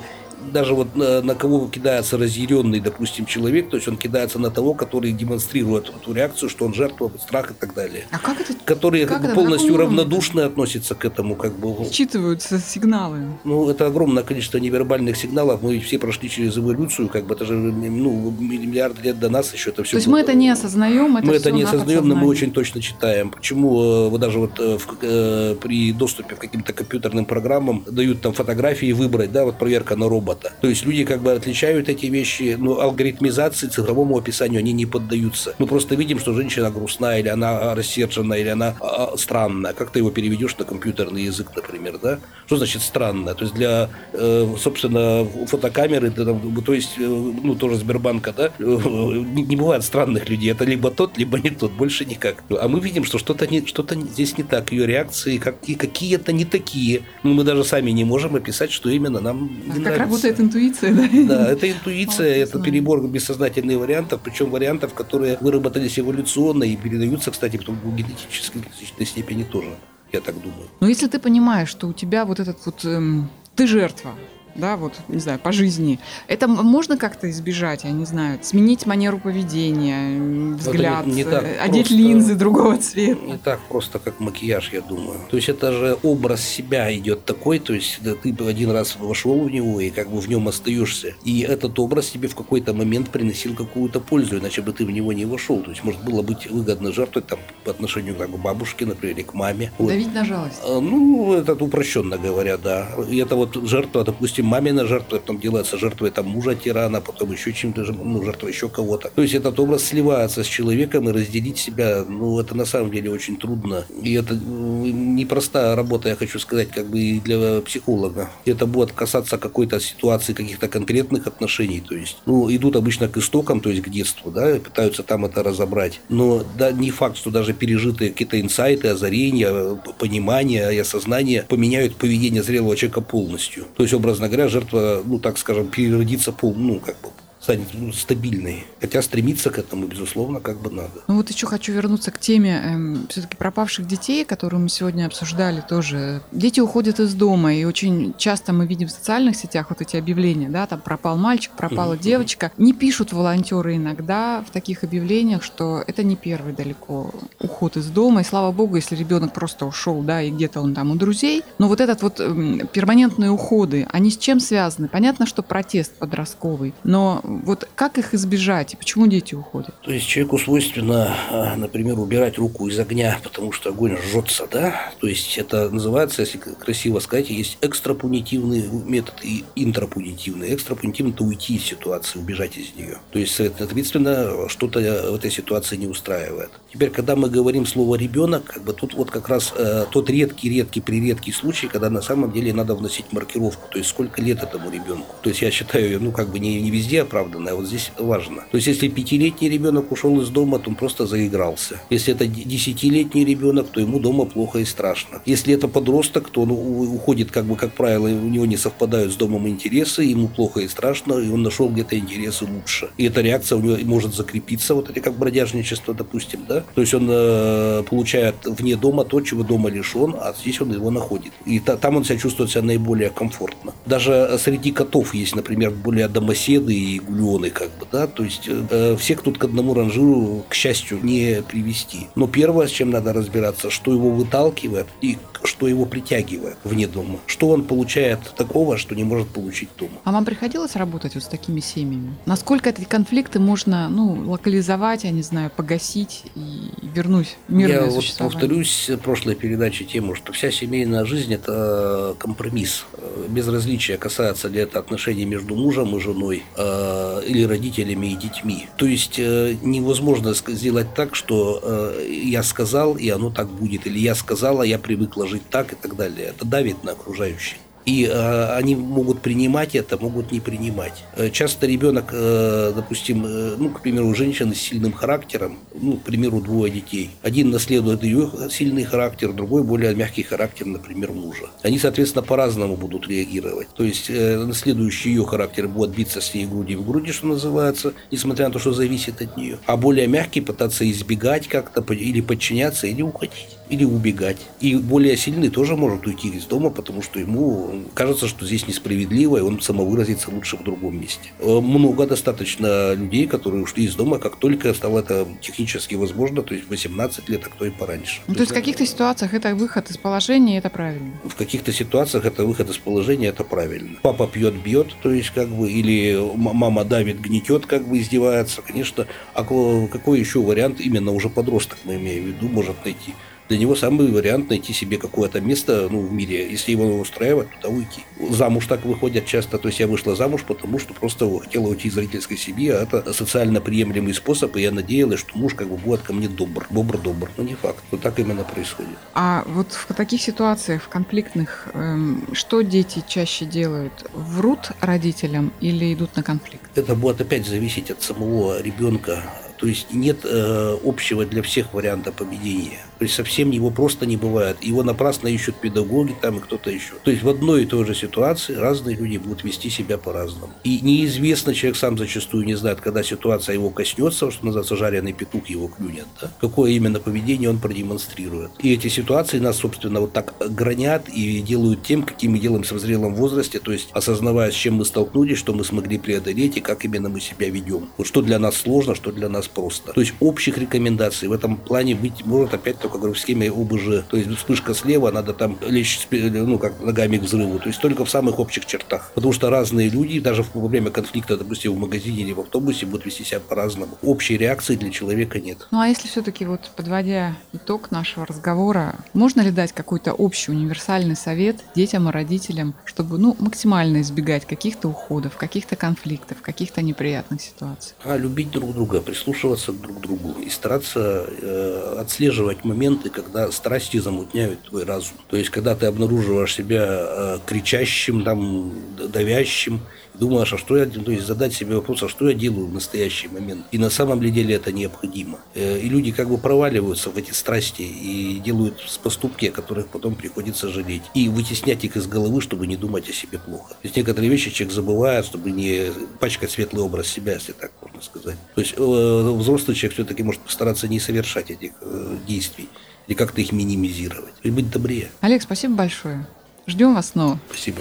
[0.52, 4.74] даже вот на, на кого кидается разъяренный, допустим, человек, то есть он кидается на того,
[4.74, 8.04] который демонстрирует эту реакцию, что он жертва, страх и так далее.
[8.10, 8.54] А как это?
[8.64, 11.84] Которые как как бы, полностью равнодушны относятся к этому, как бы.
[11.90, 13.18] Считываются сигналы.
[13.44, 15.62] Ну, это огромное количество невербальных сигналов.
[15.62, 19.70] Мы все прошли через эволюцию, как бы это же ну, миллиарды лет до нас еще
[19.70, 19.92] это все.
[19.92, 20.16] То есть было.
[20.16, 23.30] мы это не осознаем, это мы это не осознаем, но мы очень точно читаем.
[23.30, 28.20] Почему э, вот даже вот э, в, э, при доступе к каким-то компьютерным программам дают
[28.20, 30.52] там фотографии выбрать, да, вот проверка на робот робота.
[30.60, 35.54] То есть люди как бы отличают эти вещи, но алгоритмизации, цифровому описанию они не поддаются.
[35.58, 39.72] Мы просто видим, что женщина грустная, или она рассержена, или она а, странная.
[39.72, 42.18] Как ты его переведешь на компьютерный язык, например, да?
[42.46, 43.34] Что значит странная?
[43.34, 49.56] То есть для, э, собственно, фотокамеры, то есть, э, ну, тоже Сбербанка, да, э, не
[49.56, 50.50] бывает странных людей.
[50.50, 52.44] Это либо тот, либо не тот, больше никак.
[52.50, 54.72] А мы видим, что что-то не, что-то здесь не так.
[54.72, 57.02] Ее реакции какие, какие-то не такие.
[57.22, 60.21] Ну, мы даже сами не можем описать, что именно нам не как нравится.
[60.22, 61.08] Работает интуиция, да?
[61.28, 67.56] Да, это интуиция, это перебор бессознательных вариантов, причем вариантов, которые выработались эволюционно и передаются, кстати,
[67.56, 69.68] потом в генетической значительной степени тоже,
[70.12, 70.68] я так думаю.
[70.80, 72.84] Но если ты понимаешь, что у тебя вот этот вот...
[72.84, 74.12] Эм, ты жертва,
[74.54, 75.98] да, вот, не знаю, по жизни.
[76.28, 80.20] Это можно как-то избежать, я не знаю, сменить манеру поведения,
[80.54, 83.24] взгляд, не, не э, одеть просто, линзы другого цвета.
[83.24, 85.18] Не так просто, как макияж, я думаю.
[85.30, 89.40] То есть это же образ себя идет такой, то есть да, ты один раз вошел
[89.40, 91.14] в него и как бы в нем остаешься.
[91.24, 95.12] И этот образ тебе в какой-то момент приносил какую-то пользу, иначе бы ты в него
[95.12, 95.60] не вошел.
[95.60, 99.34] То есть может было быть выгодно жертвовать там по отношению к бабушке, например, или к
[99.34, 99.72] маме.
[99.78, 100.14] Давить вот.
[100.14, 100.60] на жалость.
[100.64, 102.88] А, ну, это упрощенно говоря, да.
[103.08, 107.32] И это вот жертва, допустим, допустим, мамина жертва, потом делается жертвой там мужа тирана, потом
[107.32, 109.10] еще чем-то, ну, жертва еще кого-то.
[109.14, 113.10] То есть этот образ сливается с человеком и разделить себя, ну, это на самом деле
[113.10, 113.84] очень трудно.
[114.02, 118.28] И это непростая работа, я хочу сказать, как бы и для психолога.
[118.46, 123.60] Это будет касаться какой-то ситуации, каких-то конкретных отношений, то есть, ну, идут обычно к истокам,
[123.60, 126.00] то есть к детству, да, пытаются там это разобрать.
[126.08, 132.42] Но да, не факт, что даже пережитые какие-то инсайты, озарения, понимания и осознание поменяют поведение
[132.42, 133.64] зрелого человека полностью.
[133.76, 137.10] То есть, образно говоря, жертва, ну, так скажем, переродится пол, ну, как бы
[137.42, 138.64] станет ну, стабильной.
[138.80, 141.02] Хотя стремиться к этому, безусловно, как бы надо.
[141.08, 145.60] Ну вот еще хочу вернуться к теме эм, все-таки пропавших детей, которую мы сегодня обсуждали
[145.60, 146.22] тоже.
[146.30, 150.48] Дети уходят из дома, и очень часто мы видим в социальных сетях вот эти объявления,
[150.48, 152.02] да, там пропал мальчик, пропала угу.
[152.02, 152.52] девочка.
[152.58, 158.20] Не пишут волонтеры иногда в таких объявлениях, что это не первый далеко уход из дома,
[158.20, 161.42] и слава богу, если ребенок просто ушел, да, и где-то он там у друзей.
[161.58, 164.86] Но вот этот вот эм, перманентные уходы, они с чем связаны?
[164.86, 169.74] Понятно, что протест подростковый, но вот как их избежать и почему дети уходят?
[169.82, 174.92] То есть человеку свойственно, а, например, убирать руку из огня, потому что огонь жжется, да?
[175.00, 180.54] То есть это называется, если красиво сказать, есть экстрапунитивный метод и интрапунитивный.
[180.54, 182.98] Экстрапунитивный– это уйти из ситуации, убежать из нее.
[183.10, 186.50] То есть, соответственно, что-то в этой ситуации не устраивает.
[186.72, 190.80] Теперь, когда мы говорим слово «ребенок», как бы тут вот как раз э, тот редкий-редкий,
[190.80, 195.14] приредкий случай, когда на самом деле надо вносить маркировку, то есть сколько лет этому ребенку.
[195.20, 198.44] То есть я считаю, ну как бы не, не везде оправданно, а вот здесь важно.
[198.50, 201.78] То есть если пятилетний ребенок ушел из дома, то он просто заигрался.
[201.90, 205.20] Если это десятилетний ребенок, то ему дома плохо и страшно.
[205.26, 209.16] Если это подросток, то он уходит, как бы, как правило, у него не совпадают с
[209.16, 212.88] домом интересы, ему плохо и страшно, и он нашел где-то интересы лучше.
[212.96, 216.94] И эта реакция у него может закрепиться, вот это как бродяжничество, допустим, да, то есть
[216.94, 221.32] он э, получает вне дома то, чего дома лишен, а здесь он его находит.
[221.46, 223.72] И та, там он себя чувствует себя наиболее комфортно.
[223.86, 228.96] Даже среди котов есть, например, более домоседы и гулионы, как бы, да, то есть э,
[228.96, 232.08] всех тут к одному ранжиру, к счастью, не привести.
[232.14, 237.18] Но первое, с чем надо разбираться, что его выталкивает и что его притягивает вне дома.
[237.26, 239.92] Что он получает такого, что не может получить дома.
[240.04, 242.14] А вам приходилось работать вот с такими семьями?
[242.26, 246.51] Насколько эти конфликты можно ну, локализовать, я не знаю, погасить и
[246.82, 252.84] вернуть мирное Я вот повторюсь прошлой передаче тему, что вся семейная жизнь– это компромисс.
[253.28, 258.68] Безразличие касается ли это отношений между мужем и женой э, или родителями и детьми.
[258.76, 263.98] То есть э, невозможно сделать так, что э, я сказал, и оно так будет, или
[263.98, 266.28] я сказала, я привыкла жить так и так далее.
[266.28, 267.58] Это давит на окружающих.
[267.84, 271.04] И э, они могут принимать это, могут не принимать.
[271.16, 276.02] Э, часто ребенок, э, допустим, э, ну, к примеру, женщина с сильным характером, ну, к
[276.02, 277.10] примеру, двое детей.
[277.22, 281.46] Один наследует ее сильный характер, другой более мягкий характер, например, мужа.
[281.62, 283.68] Они, соответственно, по-разному будут реагировать.
[283.74, 287.94] То есть э, наследующий ее характер будет биться с ней груди в груди, что называется,
[288.10, 289.58] несмотря на то, что зависит от нее.
[289.66, 294.36] А более мягкий пытаться избегать как-то или подчиняться, или уходить или убегать.
[294.60, 299.38] И более сильный тоже может уйти из дома, потому что ему кажется, что здесь несправедливо,
[299.38, 301.30] и он самовыразится лучше в другом месте.
[301.38, 306.54] Э, много достаточно людей, которые ушли из дома, как только стало это технически возможно, то
[306.54, 308.20] есть 18 лет, а кто и пораньше.
[308.26, 311.12] Ну, то, то есть в каких-то ситуациях это выход из положения, это правильно?
[311.24, 313.96] В каких-то ситуациях это выход из положения, это правильно.
[314.02, 318.60] Папа пьет, бьет, то есть как бы, или мама давит, гнетет, как бы издевается.
[318.60, 323.14] Конечно, а какой еще вариант именно уже подросток, мы имеем в виду, может найти?
[323.48, 326.50] Для него самый вариант найти себе какое-то место ну, в мире.
[326.50, 328.02] Если его устраивает, туда уйти.
[328.30, 329.58] Замуж так выходят часто.
[329.58, 333.12] То есть я вышла замуж, потому что просто хотела уйти из родительской семьи, а это
[333.12, 336.66] социально приемлемый способ, и я надеялась, что муж как бы будет ко мне добр.
[336.70, 337.30] Бобр-добр.
[337.36, 337.82] Но не факт.
[337.90, 338.96] Вот так именно происходит.
[339.14, 343.92] А вот в таких ситуациях, в конфликтных, эм, что дети чаще делают?
[344.14, 346.64] Врут родителям или идут на конфликт?
[346.74, 349.22] Это будет опять зависеть от самого ребенка,
[349.62, 352.80] то есть нет э, общего для всех варианта поведения.
[352.98, 354.56] То есть совсем его просто не бывает.
[354.60, 356.94] Его напрасно ищут педагоги там и кто-то еще.
[357.04, 360.52] То есть в одной и той же ситуации разные люди будут вести себя по-разному.
[360.64, 365.48] И неизвестно, человек сам зачастую не знает, когда ситуация его коснется, что называется жареный петух
[365.48, 366.32] его клюнет, да?
[366.40, 368.50] какое именно поведение он продемонстрирует.
[368.58, 372.80] И эти ситуации нас, собственно, вот так гранят и делают тем, каким мы делаемся в
[372.80, 376.84] зрелом возрасте, то есть осознавая, с чем мы столкнулись, что мы смогли преодолеть и как
[376.84, 377.90] именно мы себя ведем.
[377.96, 379.92] Вот что для нас сложно, что для нас просто.
[379.92, 384.04] То есть общих рекомендаций в этом плане быть может опять только говорю, в схеме ОБЖ.
[384.08, 387.58] То есть вспышка слева, надо там лечь ну, как ногами к взрыву.
[387.58, 389.12] То есть только в самых общих чертах.
[389.14, 393.06] Потому что разные люди, даже во время конфликта, допустим, в магазине или в автобусе, будут
[393.06, 393.98] вести себя по-разному.
[394.02, 395.66] Общей реакции для человека нет.
[395.70, 401.16] Ну а если все-таки вот подводя итог нашего разговора, можно ли дать какой-то общий универсальный
[401.16, 407.94] совет детям и родителям, чтобы ну, максимально избегать каких-то уходов, каких-то конфликтов, каких-то неприятных ситуаций?
[408.04, 409.31] А любить друг друга, прислушиваться
[409.72, 415.16] друг к другу и стараться э, отслеживать моменты, когда страсти замутняют твой разум.
[415.28, 419.80] То есть, когда ты обнаруживаешь себя э, кричащим, там, давящим,
[420.14, 423.28] думаешь, а что я, то есть задать себе вопрос, а что я делаю в настоящий
[423.28, 423.66] момент.
[423.72, 425.38] И на самом деле это необходимо.
[425.54, 430.14] Э, и люди как бы проваливаются в эти страсти и делают поступки, о которых потом
[430.14, 431.02] приходится жалеть.
[431.14, 433.70] И вытеснять их из головы, чтобы не думать о себе плохо.
[433.70, 438.02] То есть некоторые вещи человек забывает, чтобы не пачкать светлый образ себя, если так можно
[438.02, 438.36] сказать.
[438.54, 442.68] То есть э, взрослый человек все-таки может постараться не совершать этих э, действий
[443.06, 444.34] или как-то их минимизировать.
[444.42, 445.10] И быть добрее.
[445.20, 446.26] Олег, спасибо большое.
[446.66, 447.38] Ждем вас снова.
[447.48, 447.80] Спасибо.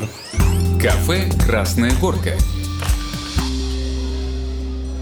[0.82, 2.32] Кафе «Красная горка».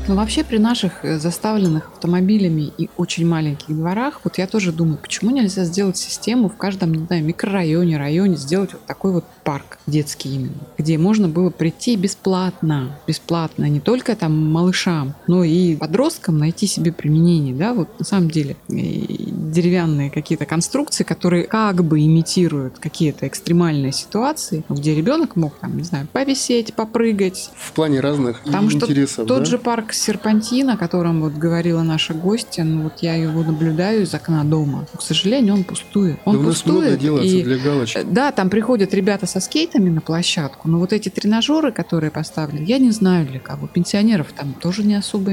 [0.10, 4.98] Но вообще при наших э, заставленных автомобилями и очень маленьких дворах, вот я тоже думаю,
[4.98, 9.80] почему нельзя сделать систему в каждом, не знаю, микрорайоне, районе, сделать вот такой вот парк
[9.88, 16.38] детский именно, где можно было прийти бесплатно, бесплатно, не только там малышам, но и подросткам
[16.38, 22.78] найти себе применение, да, вот на самом деле деревянные какие-то конструкции, которые как бы имитируют
[22.78, 27.50] какие-то экстремальные ситуации, где ребенок мог там, не знаю, повисеть, попрыгать.
[27.56, 29.46] В плане разных Потому интересов, что тот да?
[29.46, 34.14] же парк Серпантин, о котором вот говорила наша гостья, ну вот я его наблюдаю из
[34.14, 34.86] окна дома.
[34.96, 36.20] К сожалению, он пустует.
[36.26, 36.82] Он да у нас пустует.
[36.82, 38.06] много делается и, для галочки.
[38.06, 42.78] Да, там приходят ребята со скейтами на площадку, но вот эти тренажеры, которые поставлены, я
[42.78, 43.68] не знаю для кого.
[43.68, 45.32] Пенсионеров там тоже не особо,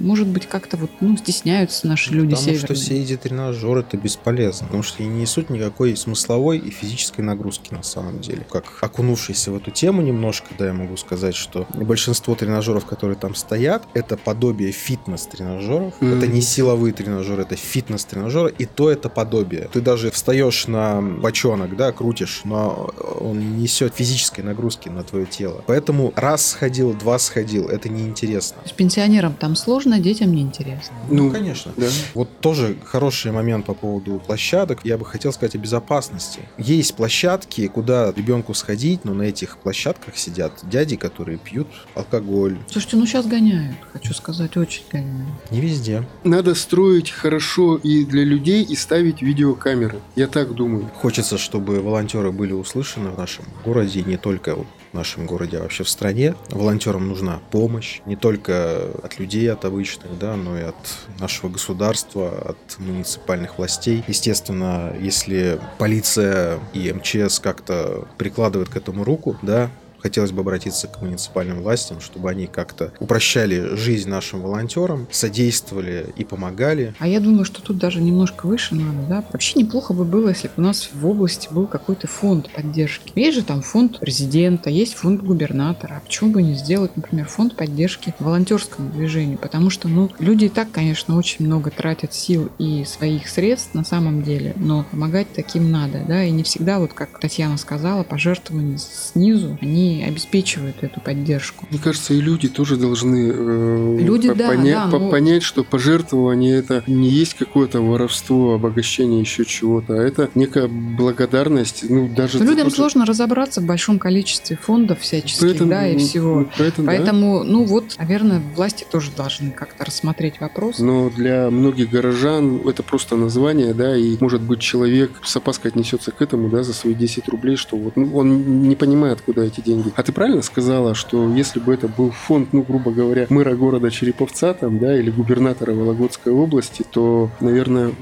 [0.00, 2.66] может быть, как-то вот, ну, стесняются наши люди Потому северные.
[2.66, 7.20] что все эти тренажеры это бесполезно, потому что они не несут никакой смысловой и физической
[7.20, 8.46] нагрузки на самом деле.
[8.50, 13.34] Как окунувшийся в эту тему немножко, да, я могу сказать, что большинство тренажеров, которые там
[13.34, 15.94] стоят, это подобие фитнес-тренажеров.
[16.00, 16.14] Мгм.
[16.14, 19.68] Это не силовые тренажеры, это фитнес-тренажеры, и то это подобие.
[19.70, 22.90] Ты даже встаешь на бочонок, да, крутишь, но
[23.20, 25.62] он не несет физической нагрузки на твое тело.
[25.66, 28.56] Поэтому раз сходил, два сходил, это неинтересно.
[28.56, 30.96] То есть пенсионерам там сложно, детям неинтересно.
[31.10, 31.72] Ну, конечно.
[31.76, 31.86] Да.
[32.14, 34.80] Вот тоже хороший момент по поводу площадок.
[34.84, 36.40] Я бы хотел сказать о безопасности.
[36.56, 42.58] Есть площадки, куда ребенку сходить, но на этих площадках сидят дяди, которые пьют алкоголь.
[42.70, 45.50] Слушайте, ну сейчас гоняют, хочу сказать, очень гоняют.
[45.50, 46.06] Не везде.
[46.24, 50.00] Надо строить хорошо и для людей, и ставить видеокамеры.
[50.16, 50.90] Я так думаю.
[50.94, 53.27] Хочется, чтобы волонтеры были услышаны в нашем
[53.64, 56.34] городе, и не только в нашем городе, а вообще в стране.
[56.50, 60.76] Волонтерам нужна помощь не только от людей, от обычных, да, но и от
[61.18, 64.02] нашего государства, от муниципальных властей.
[64.06, 69.70] Естественно, если полиция и МЧС как-то прикладывают к этому руку, да,
[70.02, 76.24] Хотелось бы обратиться к муниципальным властям, чтобы они как-то упрощали жизнь нашим волонтерам, содействовали и
[76.24, 76.94] помогали.
[76.98, 79.24] А я думаю, что тут даже немножко выше надо, да.
[79.32, 83.12] Вообще неплохо бы было, если бы у нас в области был какой-то фонд поддержки.
[83.14, 85.94] Есть же там фонд президента, есть фонд губернатора.
[85.96, 89.38] А почему бы не сделать, например, фонд поддержки волонтерскому движению?
[89.38, 93.84] Потому что, ну, люди и так, конечно, очень много тратят сил и своих средств на
[93.84, 98.78] самом деле, но помогать таким надо, да, и не всегда, вот как Татьяна сказала, пожертвования
[98.78, 101.66] снизу, они обеспечивают эту поддержку.
[101.70, 105.42] Мне кажется, и люди тоже должны э, Люди, по- да, поня- да, по- ну- понять,
[105.42, 111.84] что пожертвование это не есть какое-то воровство, обогащение еще чего-то, а это некая благодарность.
[111.88, 115.88] Ну, даже за людям то, что- сложно разобраться в большом количестве фондов всяческих, Поэтому, да,
[115.88, 116.40] и ну, всего.
[116.40, 116.92] ну, поэтому, да.
[116.96, 120.78] Поэтому, ну вот, наверное, власти тоже должны как-то рассмотреть вопрос.
[120.78, 126.10] Но для многих горожан это просто название, да, и может быть человек с опаской отнесется
[126.10, 129.60] к этому, да, за свои 10 рублей, что вот ну, он не понимает, куда эти
[129.60, 129.77] деньги.
[129.96, 133.90] А ты правильно сказала, что если бы это был фонд, ну, грубо говоря, мэра города
[133.90, 137.92] Череповца там, да, или губернатора Вологодской области, то, наверное,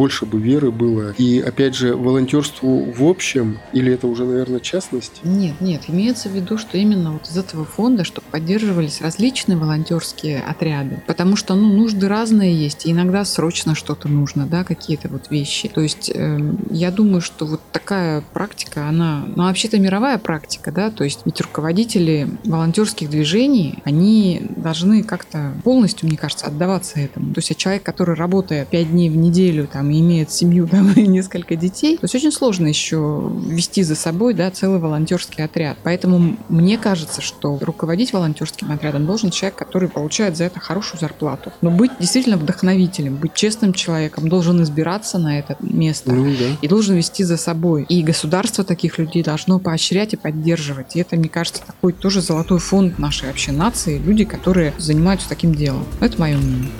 [0.00, 1.10] больше бы веры было.
[1.18, 5.20] И, опять же, волонтерству в общем, или это уже, наверное, частность?
[5.24, 10.40] Нет, нет, имеется в виду, что именно вот из этого фонда, чтобы поддерживались различные волонтерские
[10.40, 15.30] отряды, потому что, ну, нужды разные есть, и иногда срочно что-то нужно, да, какие-то вот
[15.30, 15.68] вещи.
[15.68, 20.90] То есть эм, я думаю, что вот такая практика, она, ну, вообще-то мировая практика, да,
[20.90, 27.34] то есть ведь руководители волонтерских движений, они должны как-то полностью, мне кажется, отдаваться этому.
[27.34, 30.66] То есть а человек, который работает пять дней в неделю, там, там и имеет семью
[30.66, 35.44] там, и несколько детей, то есть очень сложно еще вести за собой да, целый волонтерский
[35.44, 35.76] отряд.
[35.82, 41.52] Поэтому мне кажется, что руководить волонтерским отрядом должен человек, который получает за это хорошую зарплату.
[41.60, 46.56] Но быть действительно вдохновителем, быть честным человеком, должен избираться на это место Ну да.
[46.60, 47.84] и должен вести за собой.
[47.88, 50.96] И государство таких людей должно поощрять и поддерживать.
[50.96, 55.54] И это, мне кажется, такой тоже золотой фонд нашей вообще нации, люди, которые занимаются таким
[55.54, 55.84] делом.
[56.00, 56.70] Это мое мнение.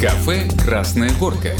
[0.00, 1.56] Кафе «Красная горка».